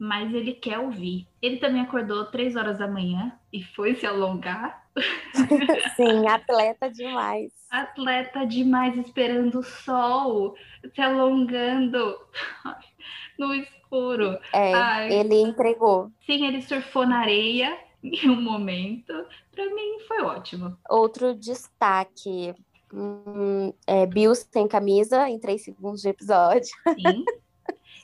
mas 0.00 0.32
ele 0.32 0.54
quer 0.54 0.78
ouvir. 0.78 1.28
Ele 1.42 1.58
também 1.58 1.82
acordou 1.82 2.24
três 2.24 2.56
horas 2.56 2.78
da 2.78 2.88
manhã 2.88 3.38
e 3.52 3.62
foi 3.62 3.94
se 3.94 4.06
alongar. 4.06 4.88
Sim, 5.94 6.26
atleta 6.26 6.90
demais. 6.90 7.52
Atleta 7.70 8.46
demais, 8.46 8.96
esperando 8.96 9.58
o 9.58 9.62
sol, 9.62 10.56
se 10.94 11.02
alongando 11.02 12.18
no 13.38 13.54
escuro. 13.54 14.38
É, 14.54 14.72
Ai. 14.72 15.12
ele 15.12 15.34
entregou. 15.34 16.10
Sim, 16.24 16.46
ele 16.46 16.62
surfou 16.62 17.06
na 17.06 17.18
areia 17.18 17.78
em 18.02 18.30
um 18.30 18.40
momento. 18.40 19.12
Para 19.52 19.66
mim 19.66 19.98
foi 20.08 20.22
ótimo. 20.22 20.78
Outro 20.88 21.34
destaque. 21.34 22.54
Hum, 22.92 23.72
é, 23.86 24.06
Bill 24.06 24.34
sem 24.34 24.66
camisa 24.66 25.28
em 25.28 25.38
três 25.38 25.62
segundos 25.62 26.00
de 26.00 26.08
episódio. 26.08 26.70
Sim. 26.94 27.24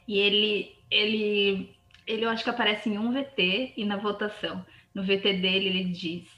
E 0.06 0.18
ele, 0.18 0.76
ele, 0.90 1.75
ele 2.06 2.24
eu 2.24 2.30
acho 2.30 2.44
que 2.44 2.50
aparece 2.50 2.88
em 2.88 2.98
um 2.98 3.12
VT 3.12 3.74
e 3.76 3.84
na 3.84 3.96
votação. 3.96 4.64
No 4.94 5.02
VT 5.02 5.34
dele 5.34 5.68
ele 5.68 5.84
diz: 5.84 6.28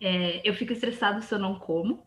é, 0.00 0.40
Eu 0.44 0.54
fico 0.54 0.72
estressado 0.72 1.22
se 1.22 1.34
eu 1.34 1.38
não 1.38 1.58
como. 1.58 2.02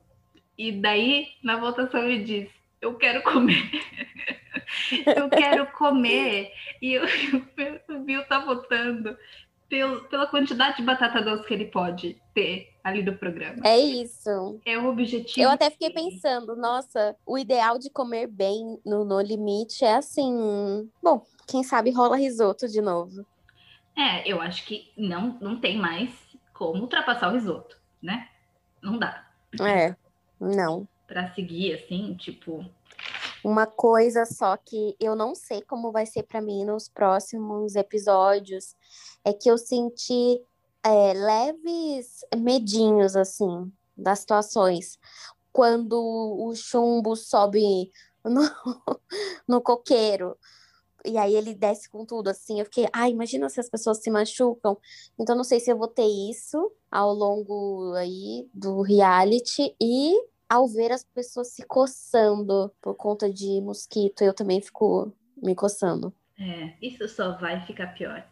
E 0.57 0.71
daí 0.71 1.27
na 1.43 1.57
votação 1.57 2.03
ele 2.03 2.23
diz: 2.23 2.49
Eu 2.81 2.95
quero 2.95 3.21
comer. 3.21 3.69
eu 5.15 5.29
quero 5.29 5.67
comer. 5.67 6.51
E 6.81 6.93
eu, 6.93 7.03
o 7.89 7.99
Bill 7.99 8.25
tá 8.25 8.39
votando 8.39 9.15
pelo, 9.69 10.03
pela 10.05 10.27
quantidade 10.27 10.77
de 10.77 10.83
batata 10.83 11.21
doce 11.21 11.47
que 11.47 11.53
ele 11.53 11.65
pode 11.65 12.17
ter 12.33 12.69
ali 12.83 13.01
do 13.01 13.13
programa. 13.13 13.61
É 13.63 13.77
isso. 13.77 14.59
É 14.65 14.77
o 14.77 14.87
objetivo. 14.87 15.41
Eu 15.41 15.49
até 15.49 15.69
fiquei 15.69 15.89
pensando, 15.89 16.55
nossa, 16.55 17.15
o 17.25 17.37
ideal 17.37 17.79
de 17.79 17.89
comer 17.89 18.27
bem 18.27 18.79
no 18.85 19.03
No 19.03 19.19
Limite 19.19 19.83
é 19.83 19.95
assim. 19.95 20.89
Bom, 21.01 21.25
quem 21.47 21.63
sabe 21.63 21.91
rola 21.91 22.17
risoto 22.17 22.67
de 22.67 22.81
novo. 22.81 23.25
É, 23.95 24.27
eu 24.29 24.41
acho 24.41 24.65
que 24.65 24.91
não, 24.97 25.38
não 25.39 25.60
tem 25.60 25.77
mais 25.77 26.12
como 26.53 26.81
ultrapassar 26.81 27.29
o 27.29 27.34
risoto, 27.34 27.77
né? 28.01 28.29
Não 28.81 28.97
dá. 28.97 29.27
É, 29.62 29.95
não. 30.39 30.88
Pra 31.08 31.34
seguir 31.34 31.73
assim, 31.73 32.15
tipo, 32.15 32.65
uma 33.45 33.67
coisa 33.67 34.25
só 34.25 34.58
que 34.58 34.95
eu 34.99 35.15
não 35.15 35.36
sei 35.36 35.62
como 35.62 35.91
vai 35.91 36.05
ser 36.05 36.23
para 36.23 36.41
mim 36.41 36.65
nos 36.65 36.89
próximos 36.89 37.75
episódios 37.75 38.75
é 39.23 39.31
que 39.31 39.49
eu 39.49 39.58
senti 39.58 40.41
é, 40.84 41.13
leves 41.13 42.25
medinhos, 42.36 43.15
assim, 43.15 43.71
das 43.95 44.19
situações. 44.19 44.99
Quando 45.53 45.93
o 45.93 46.55
chumbo 46.55 47.15
sobe 47.15 47.91
no, 48.23 48.41
no 49.47 49.62
coqueiro, 49.62 50.36
e 51.05 51.17
aí 51.17 51.35
ele 51.35 51.53
desce 51.53 51.89
com 51.89 52.05
tudo, 52.05 52.29
assim. 52.29 52.59
Eu 52.59 52.65
fiquei, 52.65 52.87
ah, 52.93 53.09
imagina 53.09 53.49
se 53.49 53.59
as 53.59 53.69
pessoas 53.69 54.01
se 54.01 54.09
machucam. 54.09 54.77
Então, 55.19 55.35
não 55.35 55.43
sei 55.43 55.59
se 55.59 55.71
eu 55.71 55.77
vou 55.77 55.87
ter 55.87 56.07
isso 56.29 56.71
ao 56.91 57.13
longo 57.13 57.93
aí 57.93 58.47
do 58.53 58.81
reality. 58.81 59.75
E 59.81 60.13
ao 60.49 60.67
ver 60.67 60.91
as 60.91 61.03
pessoas 61.03 61.49
se 61.53 61.65
coçando 61.65 62.71
por 62.81 62.95
conta 62.95 63.31
de 63.31 63.61
mosquito, 63.61 64.23
eu 64.23 64.33
também 64.33 64.61
fico 64.61 65.11
me 65.41 65.55
coçando. 65.55 66.13
É, 66.39 66.73
isso 66.81 67.07
só 67.07 67.37
vai 67.37 67.61
ficar 67.65 67.87
pior. 67.87 68.25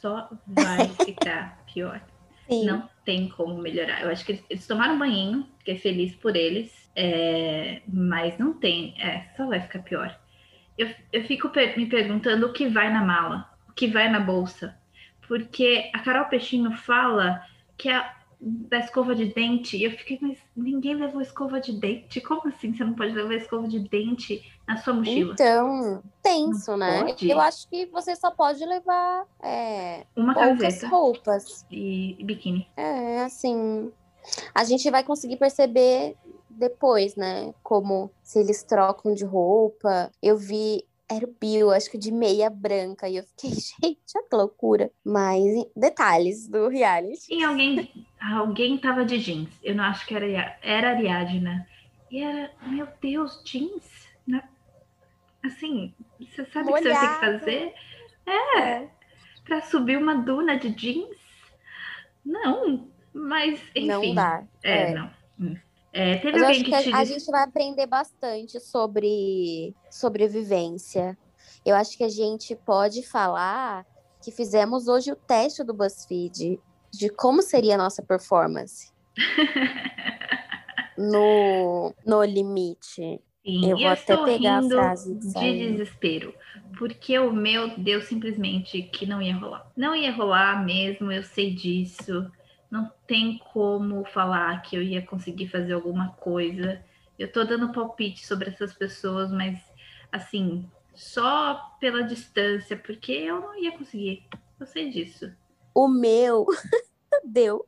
Só 0.00 0.28
vai 0.46 0.88
ficar 1.04 1.64
pior. 1.72 2.04
Sim. 2.48 2.66
Não 2.66 2.88
tem 3.04 3.28
como 3.28 3.56
melhorar. 3.56 4.02
Eu 4.02 4.10
acho 4.10 4.24
que 4.24 4.32
eles, 4.32 4.44
eles 4.50 4.66
tomaram 4.66 4.94
um 4.94 4.98
banho, 4.98 5.46
fiquei 5.58 5.78
feliz 5.78 6.14
por 6.14 6.36
eles, 6.36 6.70
é, 6.94 7.82
mas 7.88 8.38
não 8.38 8.52
tem. 8.54 8.94
É, 9.00 9.28
só 9.36 9.46
vai 9.46 9.60
ficar 9.60 9.82
pior. 9.82 10.18
Eu, 10.76 10.88
eu 11.12 11.24
fico 11.24 11.50
me 11.76 11.86
perguntando 11.86 12.46
o 12.46 12.52
que 12.52 12.68
vai 12.68 12.92
na 12.92 13.02
mala, 13.02 13.50
o 13.68 13.72
que 13.72 13.86
vai 13.86 14.10
na 14.10 14.20
bolsa. 14.20 14.76
Porque 15.26 15.90
a 15.94 16.00
Carol 16.00 16.26
Peixinho 16.26 16.72
fala 16.72 17.42
que 17.76 17.88
a, 17.88 18.14
da 18.40 18.78
escova 18.78 19.14
de 19.14 19.26
dente. 19.26 19.76
E 19.76 19.84
eu 19.84 19.90
fiquei, 19.92 20.18
mas 20.20 20.38
ninguém 20.54 20.94
levou 20.94 21.20
escova 21.20 21.60
de 21.60 21.72
dente? 21.72 22.20
Como 22.20 22.46
assim 22.48 22.74
você 22.74 22.84
não 22.84 22.94
pode 22.94 23.12
levar 23.12 23.34
escova 23.34 23.66
de 23.66 23.78
dente 23.78 24.44
na 24.68 24.76
sua 24.76 24.94
mochila? 24.94 25.32
Então, 25.32 26.02
tenso, 26.22 26.72
não 26.72 26.78
né? 26.78 27.04
Pode? 27.04 27.30
Eu 27.30 27.40
acho 27.40 27.68
que 27.68 27.86
você 27.86 28.14
só 28.14 28.30
pode 28.30 28.64
levar 28.64 29.24
é, 29.42 30.04
uma 30.14 30.34
camiseta 30.34 30.88
roupas 30.88 31.66
e, 31.70 32.16
e 32.18 32.24
biquíni. 32.24 32.68
É, 32.76 33.22
assim, 33.22 33.90
a 34.54 34.64
gente 34.64 34.90
vai 34.90 35.02
conseguir 35.02 35.36
perceber 35.36 36.16
depois, 36.56 37.16
né? 37.16 37.54
Como 37.62 38.10
se 38.22 38.38
eles 38.38 38.62
trocam 38.62 39.14
de 39.14 39.24
roupa. 39.24 40.10
Eu 40.22 40.36
vi 40.36 40.84
era 41.10 41.26
o 41.26 41.36
Bill, 41.38 41.70
acho 41.70 41.90
que 41.90 41.98
de 41.98 42.10
meia 42.10 42.48
branca. 42.48 43.08
E 43.08 43.16
eu 43.16 43.24
fiquei, 43.24 43.50
gente, 43.82 44.00
que 44.04 44.36
loucura. 44.36 44.90
Mas 45.04 45.42
detalhes 45.76 46.48
do 46.48 46.68
reality. 46.68 47.32
E 47.32 47.44
alguém, 47.44 48.06
alguém 48.20 48.78
tava 48.78 49.04
de 49.04 49.18
jeans. 49.18 49.50
Eu 49.62 49.74
não 49.74 49.84
acho 49.84 50.06
que 50.06 50.14
era, 50.14 50.58
era 50.62 50.90
Ariadna. 50.90 51.66
E 52.10 52.22
era, 52.22 52.50
meu 52.66 52.88
Deus, 53.00 53.42
jeans? 53.44 54.08
Né? 54.26 54.42
Assim, 55.42 55.94
você 56.18 56.44
sabe 56.46 56.70
o 56.70 56.74
que 56.74 56.82
você 56.82 56.92
vai 56.92 57.00
ter 57.00 57.14
que 57.14 57.20
fazer? 57.20 57.74
É, 58.26 58.58
é, 58.60 58.90
pra 59.44 59.60
subir 59.60 59.98
uma 59.98 60.14
duna 60.14 60.58
de 60.58 60.70
jeans? 60.70 61.16
Não, 62.24 62.88
mas 63.12 63.60
enfim. 63.74 63.86
Não 63.86 64.14
dá. 64.14 64.44
É, 64.62 64.90
é. 64.90 64.94
não. 64.94 65.10
Hum. 65.38 65.56
É, 65.94 66.16
teve 66.16 66.32
Mas 66.32 66.42
alguém 66.42 66.64
que, 66.64 66.70
que 66.70 66.92
a, 66.92 66.98
a 66.98 67.04
gente 67.04 67.24
vai 67.30 67.44
aprender 67.44 67.86
bastante 67.86 68.58
sobre 68.58 69.72
sobrevivência. 69.88 71.16
Eu 71.64 71.76
acho 71.76 71.96
que 71.96 72.02
a 72.02 72.08
gente 72.08 72.56
pode 72.56 73.06
falar 73.06 73.86
que 74.20 74.32
fizemos 74.32 74.88
hoje 74.88 75.12
o 75.12 75.16
teste 75.16 75.62
do 75.62 75.72
BuzzFeed 75.72 76.58
de 76.92 77.08
como 77.10 77.42
seria 77.42 77.76
a 77.76 77.78
nossa 77.78 78.02
performance 78.02 78.90
no, 80.98 81.94
no 82.04 82.24
limite. 82.24 83.20
Sim, 83.46 83.70
eu 83.70 83.76
vou 83.76 83.86
eu 83.86 83.90
até 83.90 84.16
pegar 84.16 84.58
a 84.58 84.62
frase 84.62 85.14
de 85.14 85.32
desespero, 85.68 86.34
porque 86.76 87.16
o 87.20 87.32
meu 87.32 87.78
deu 87.78 88.00
simplesmente 88.02 88.82
que 88.82 89.06
não 89.06 89.22
ia 89.22 89.36
rolar. 89.36 89.70
Não 89.76 89.94
ia 89.94 90.10
rolar 90.10 90.64
mesmo, 90.64 91.12
eu 91.12 91.22
sei 91.22 91.54
disso 91.54 92.28
não 92.74 92.90
tem 93.06 93.38
como 93.52 94.04
falar 94.06 94.60
que 94.62 94.74
eu 94.74 94.82
ia 94.82 95.00
conseguir 95.00 95.46
fazer 95.46 95.74
alguma 95.74 96.08
coisa. 96.14 96.84
Eu 97.16 97.30
tô 97.30 97.44
dando 97.44 97.72
palpite 97.72 98.26
sobre 98.26 98.48
essas 98.48 98.74
pessoas, 98.74 99.30
mas 99.30 99.60
assim, 100.10 100.68
só 100.92 101.76
pela 101.78 102.02
distância, 102.02 102.76
porque 102.76 103.12
eu 103.12 103.40
não 103.40 103.56
ia 103.56 103.78
conseguir. 103.78 104.26
Eu 104.58 104.66
sei 104.66 104.90
disso. 104.90 105.32
O 105.72 105.86
meu 105.86 106.46
deu. 107.24 107.64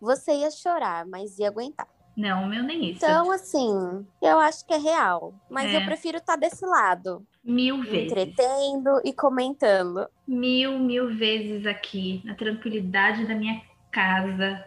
Você 0.00 0.32
ia 0.32 0.50
chorar, 0.50 1.06
mas 1.06 1.38
ia 1.38 1.46
aguentar. 1.46 1.86
Não, 2.16 2.42
o 2.42 2.48
meu 2.48 2.64
nem 2.64 2.90
isso. 2.90 3.04
Então, 3.04 3.30
assim, 3.30 4.04
eu 4.20 4.40
acho 4.40 4.66
que 4.66 4.74
é 4.74 4.78
real. 4.78 5.34
Mas 5.48 5.72
é. 5.72 5.76
eu 5.76 5.84
prefiro 5.84 6.18
estar 6.18 6.32
tá 6.32 6.40
desse 6.40 6.66
lado. 6.66 7.24
Mil 7.44 7.80
vezes. 7.84 8.10
Entretendo 8.10 9.00
e 9.04 9.12
comentando. 9.12 10.08
Mil, 10.26 10.80
mil 10.80 11.14
vezes 11.14 11.64
aqui, 11.64 12.20
na 12.24 12.34
tranquilidade 12.34 13.24
da 13.24 13.36
minha 13.36 13.67
casa, 13.90 14.64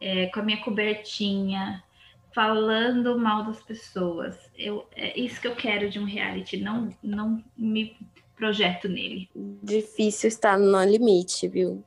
é, 0.00 0.26
com 0.26 0.40
a 0.40 0.42
minha 0.42 0.62
cobertinha, 0.62 1.82
falando 2.34 3.18
mal 3.18 3.44
das 3.44 3.62
pessoas. 3.62 4.36
Eu, 4.56 4.86
é 4.94 5.18
isso 5.18 5.40
que 5.40 5.46
eu 5.46 5.54
quero 5.54 5.88
de 5.88 5.98
um 5.98 6.04
reality, 6.04 6.56
não, 6.56 6.90
não 7.02 7.42
me 7.56 7.96
projeto 8.36 8.88
nele. 8.88 9.30
Difícil 9.62 10.28
estar 10.28 10.58
no 10.58 10.82
limite, 10.84 11.48
viu? 11.48 11.84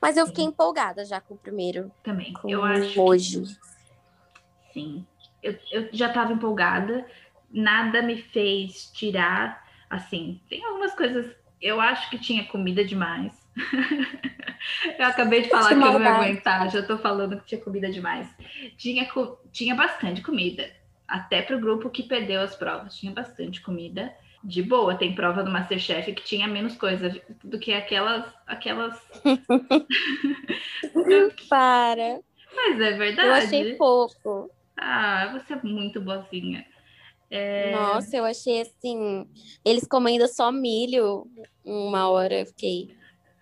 Mas 0.00 0.16
eu 0.16 0.26
fiquei 0.26 0.44
Sim. 0.44 0.50
empolgada 0.50 1.04
já 1.04 1.20
com 1.20 1.34
o 1.34 1.38
primeiro. 1.38 1.92
Também. 2.02 2.32
eu 2.44 2.64
acho. 2.64 3.00
Hoje. 3.00 3.42
Que... 3.42 4.72
Sim. 4.72 5.06
Eu, 5.42 5.56
eu 5.70 5.88
já 5.92 6.08
estava 6.08 6.32
empolgada, 6.32 7.06
nada 7.50 8.02
me 8.02 8.16
fez 8.16 8.90
tirar. 8.92 9.64
Assim, 9.88 10.40
tem 10.48 10.64
algumas 10.64 10.94
coisas. 10.94 11.34
Eu 11.60 11.80
acho 11.80 12.10
que 12.10 12.18
tinha 12.18 12.44
comida 12.46 12.84
demais 12.84 13.45
eu 14.98 15.06
acabei 15.06 15.42
de 15.42 15.48
falar 15.48 15.68
que, 15.68 15.74
que 15.74 15.80
eu 15.80 15.92
não 15.92 16.00
ia 16.00 16.14
aguentar, 16.14 16.70
já 16.70 16.82
tô 16.82 16.98
falando 16.98 17.38
que 17.38 17.46
tinha 17.46 17.60
comida 17.60 17.90
demais. 17.90 18.28
Tinha, 18.76 19.08
tinha 19.52 19.74
bastante 19.74 20.22
comida. 20.22 20.70
Até 21.08 21.42
pro 21.42 21.60
grupo 21.60 21.90
que 21.90 22.02
perdeu 22.02 22.42
as 22.42 22.56
provas, 22.56 22.96
tinha 22.96 23.12
bastante 23.12 23.60
comida. 23.60 24.14
De 24.44 24.62
boa, 24.62 24.94
tem 24.94 25.14
prova 25.14 25.42
do 25.42 25.50
Masterchef 25.50 26.12
que 26.12 26.22
tinha 26.22 26.46
menos 26.46 26.76
coisa 26.76 27.20
do 27.42 27.58
que 27.58 27.72
aquelas. 27.72 28.24
aquelas... 28.46 29.00
Para. 31.48 32.20
Mas 32.54 32.80
é 32.80 32.92
verdade. 32.92 33.28
Eu 33.28 33.34
achei 33.34 33.74
pouco. 33.74 34.50
Ah, 34.76 35.30
você 35.32 35.54
é 35.54 35.60
muito 35.62 36.00
boazinha. 36.00 36.64
É... 37.30 37.72
Nossa, 37.72 38.16
eu 38.16 38.24
achei 38.24 38.60
assim. 38.60 39.26
Eles 39.64 39.86
comendo 39.86 40.28
só 40.28 40.52
milho 40.52 41.26
uma 41.64 42.08
hora. 42.08 42.40
Eu 42.40 42.46
fiquei, 42.46 42.94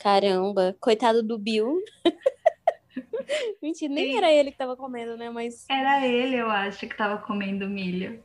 caramba, 0.04 0.76
coitado 0.78 1.22
do 1.22 1.38
Bill. 1.38 1.82
Mentira, 3.62 3.90
nem 3.90 4.10
Sim. 4.10 4.18
era 4.18 4.30
ele 4.30 4.52
que 4.52 4.58
tava 4.58 4.76
comendo, 4.76 5.16
né? 5.16 5.30
Mas. 5.30 5.64
Era 5.66 6.06
ele, 6.06 6.36
eu 6.36 6.50
acho, 6.50 6.86
que 6.86 6.94
tava 6.94 7.16
comendo 7.16 7.66
milho. 7.66 8.22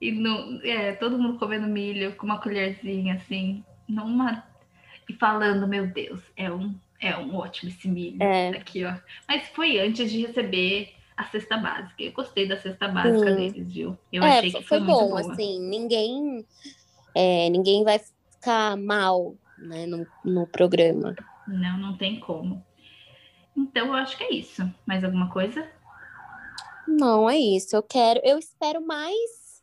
E 0.00 0.10
no, 0.12 0.64
é, 0.64 0.92
todo 0.92 1.18
mundo 1.18 1.38
comendo 1.38 1.66
milho 1.66 2.16
com 2.16 2.24
uma 2.24 2.40
colherzinha, 2.40 3.16
assim, 3.16 3.62
numa. 3.86 4.42
E 5.06 5.12
falando, 5.12 5.68
meu 5.68 5.86
Deus, 5.88 6.20
é 6.34 6.50
um, 6.50 6.74
é 6.98 7.14
um 7.18 7.36
ótimo 7.36 7.68
esse 7.70 7.86
milho 7.86 8.22
É. 8.22 8.48
aqui, 8.50 8.82
ó. 8.86 8.94
Mas 9.28 9.46
foi 9.48 9.78
antes 9.78 10.10
de 10.10 10.24
receber 10.24 10.94
a 11.16 11.24
cesta 11.24 11.58
básica. 11.58 12.02
Eu 12.02 12.12
gostei 12.12 12.48
da 12.48 12.56
cesta 12.56 12.88
básica 12.88 13.28
Sim. 13.28 13.36
deles, 13.36 13.70
viu? 13.70 13.98
Eu 14.10 14.22
é, 14.22 14.38
achei 14.38 14.52
que 14.52 14.62
foi 14.62 14.78
foi, 14.78 14.86
bom, 14.86 15.16
assim. 15.18 15.60
Ninguém. 15.68 16.46
é, 17.14 17.50
ninguém 17.50 17.84
vai 17.84 17.98
ficar 17.98 18.74
mal, 18.78 19.34
né, 19.60 19.86
no, 19.86 20.06
no 20.24 20.46
programa. 20.46 21.14
Não, 21.46 21.78
não 21.78 21.96
tem 21.96 22.18
como. 22.20 22.64
Então, 23.56 23.88
eu 23.88 23.94
acho 23.94 24.16
que 24.16 24.24
é 24.24 24.32
isso. 24.32 24.62
Mais 24.86 25.04
alguma 25.04 25.30
coisa? 25.30 25.68
Não, 26.86 27.28
é 27.28 27.36
isso. 27.36 27.76
Eu 27.76 27.82
quero. 27.82 28.20
Eu 28.24 28.38
espero 28.38 28.84
mais 28.84 29.62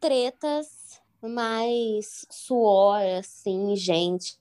tretas, 0.00 1.00
mais 1.22 2.26
suor, 2.30 3.00
assim, 3.18 3.74
gente 3.76 4.38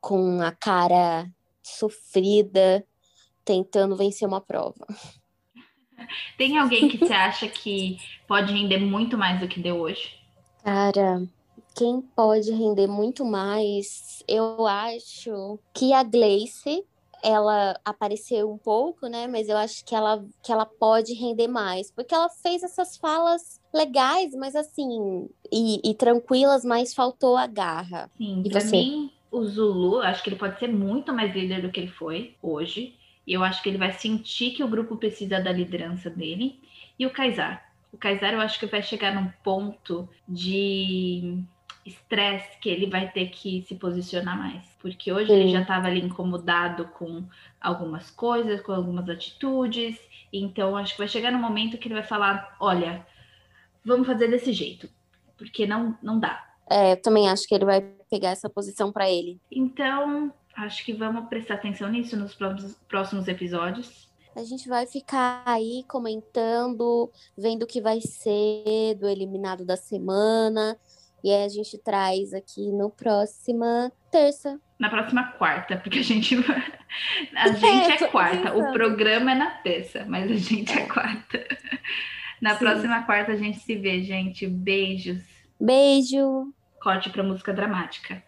com 0.00 0.40
a 0.40 0.52
cara 0.52 1.28
sofrida, 1.62 2.84
tentando 3.44 3.96
vencer 3.96 4.26
uma 4.26 4.40
prova. 4.40 4.86
Tem 6.36 6.58
alguém 6.58 6.88
que 6.88 6.98
você 6.98 7.12
acha 7.12 7.48
que 7.48 7.98
pode 8.26 8.52
render 8.52 8.78
muito 8.78 9.18
mais 9.18 9.40
do 9.40 9.48
que 9.48 9.60
deu 9.60 9.76
hoje? 9.76 10.16
Cara, 10.62 11.26
quem 11.78 12.00
pode 12.00 12.50
render 12.50 12.88
muito 12.88 13.24
mais, 13.24 14.24
eu 14.26 14.66
acho 14.66 15.60
que 15.72 15.92
a 15.92 16.02
Gleice, 16.02 16.84
ela 17.22 17.78
apareceu 17.84 18.50
um 18.50 18.58
pouco, 18.58 19.06
né? 19.06 19.28
Mas 19.28 19.48
eu 19.48 19.56
acho 19.56 19.84
que 19.84 19.94
ela, 19.94 20.24
que 20.42 20.50
ela 20.50 20.66
pode 20.66 21.14
render 21.14 21.46
mais, 21.46 21.92
porque 21.92 22.12
ela 22.12 22.28
fez 22.28 22.64
essas 22.64 22.96
falas 22.96 23.60
legais, 23.72 24.34
mas 24.34 24.56
assim, 24.56 25.28
e, 25.52 25.80
e 25.88 25.94
tranquilas, 25.94 26.64
mas 26.64 26.92
faltou 26.92 27.36
a 27.36 27.46
garra. 27.46 28.10
Sim, 28.16 28.42
E 28.44 28.50
pra 28.50 28.60
você? 28.60 28.70
mim, 28.72 29.12
o 29.30 29.44
Zulu, 29.44 30.00
acho 30.00 30.20
que 30.24 30.30
ele 30.30 30.36
pode 30.36 30.58
ser 30.58 30.66
muito 30.68 31.12
mais 31.12 31.32
líder 31.32 31.62
do 31.62 31.70
que 31.70 31.78
ele 31.78 31.92
foi 31.92 32.34
hoje. 32.42 32.96
E 33.24 33.34
eu 33.34 33.44
acho 33.44 33.62
que 33.62 33.68
ele 33.68 33.78
vai 33.78 33.92
sentir 33.92 34.50
que 34.52 34.64
o 34.64 34.68
grupo 34.68 34.96
precisa 34.96 35.38
da 35.38 35.52
liderança 35.52 36.10
dele. 36.10 36.60
E 36.98 37.06
o 37.06 37.12
Kaysar. 37.12 37.62
O 37.92 37.96
Kaysar, 37.98 38.32
eu 38.32 38.40
acho 38.40 38.58
que 38.58 38.66
vai 38.66 38.82
chegar 38.82 39.14
num 39.14 39.30
ponto 39.44 40.08
de 40.26 41.44
estresse 41.88 42.58
que 42.60 42.68
ele 42.68 42.86
vai 42.86 43.10
ter 43.10 43.28
que 43.30 43.62
se 43.62 43.74
posicionar 43.74 44.38
mais. 44.38 44.64
Porque 44.80 45.12
hoje 45.12 45.32
ele 45.32 45.46
Sim. 45.46 45.52
já 45.52 45.62
estava 45.62 45.86
ali 45.86 46.00
incomodado 46.00 46.86
com 46.88 47.24
algumas 47.60 48.10
coisas, 48.10 48.60
com 48.60 48.72
algumas 48.72 49.08
atitudes. 49.08 49.98
Então, 50.32 50.76
acho 50.76 50.92
que 50.92 50.98
vai 50.98 51.08
chegar 51.08 51.32
num 51.32 51.40
momento 51.40 51.78
que 51.78 51.88
ele 51.88 51.94
vai 51.94 52.04
falar: 52.04 52.56
olha, 52.60 53.06
vamos 53.84 54.06
fazer 54.06 54.28
desse 54.28 54.52
jeito. 54.52 54.88
Porque 55.36 55.66
não, 55.66 55.96
não 56.02 56.18
dá. 56.18 56.44
É, 56.70 56.92
eu 56.92 57.02
também 57.02 57.28
acho 57.28 57.46
que 57.46 57.54
ele 57.54 57.64
vai 57.64 57.80
pegar 58.10 58.30
essa 58.30 58.48
posição 58.48 58.92
pra 58.92 59.10
ele. 59.10 59.40
Então, 59.50 60.32
acho 60.54 60.84
que 60.84 60.92
vamos 60.92 61.28
prestar 61.28 61.54
atenção 61.54 61.88
nisso 61.88 62.16
nos 62.16 62.34
próximos, 62.34 62.74
próximos 62.88 63.28
episódios. 63.28 64.08
A 64.36 64.44
gente 64.44 64.68
vai 64.68 64.86
ficar 64.86 65.42
aí 65.44 65.84
comentando, 65.88 67.10
vendo 67.36 67.64
o 67.64 67.66
que 67.66 67.80
vai 67.80 68.00
ser 68.00 68.94
do 68.94 69.08
eliminado 69.08 69.64
da 69.64 69.76
semana. 69.76 70.78
E 71.22 71.30
aí 71.30 71.44
a 71.44 71.48
gente 71.48 71.76
traz 71.78 72.32
aqui 72.32 72.70
no 72.72 72.90
próxima 72.90 73.90
terça. 74.10 74.60
Na 74.78 74.88
próxima 74.88 75.32
quarta, 75.32 75.76
porque 75.76 75.98
a 75.98 76.02
gente 76.02 76.36
a 77.34 77.48
gente 77.48 77.92
é 77.92 77.96
tô 77.96 78.08
quarta. 78.08 78.50
O 78.52 78.54
pensando. 78.54 78.72
programa 78.72 79.32
é 79.32 79.34
na 79.34 79.50
terça, 79.50 80.04
mas 80.06 80.30
a 80.30 80.34
gente 80.36 80.72
é 80.72 80.86
quarta. 80.86 81.46
Na 82.40 82.52
Sim. 82.52 82.58
próxima 82.58 83.02
quarta 83.02 83.32
a 83.32 83.36
gente 83.36 83.58
se 83.58 83.74
vê, 83.74 84.00
gente. 84.00 84.46
Beijos. 84.46 85.24
Beijo! 85.60 86.54
Corte 86.80 87.10
para 87.10 87.24
música 87.24 87.52
dramática. 87.52 88.22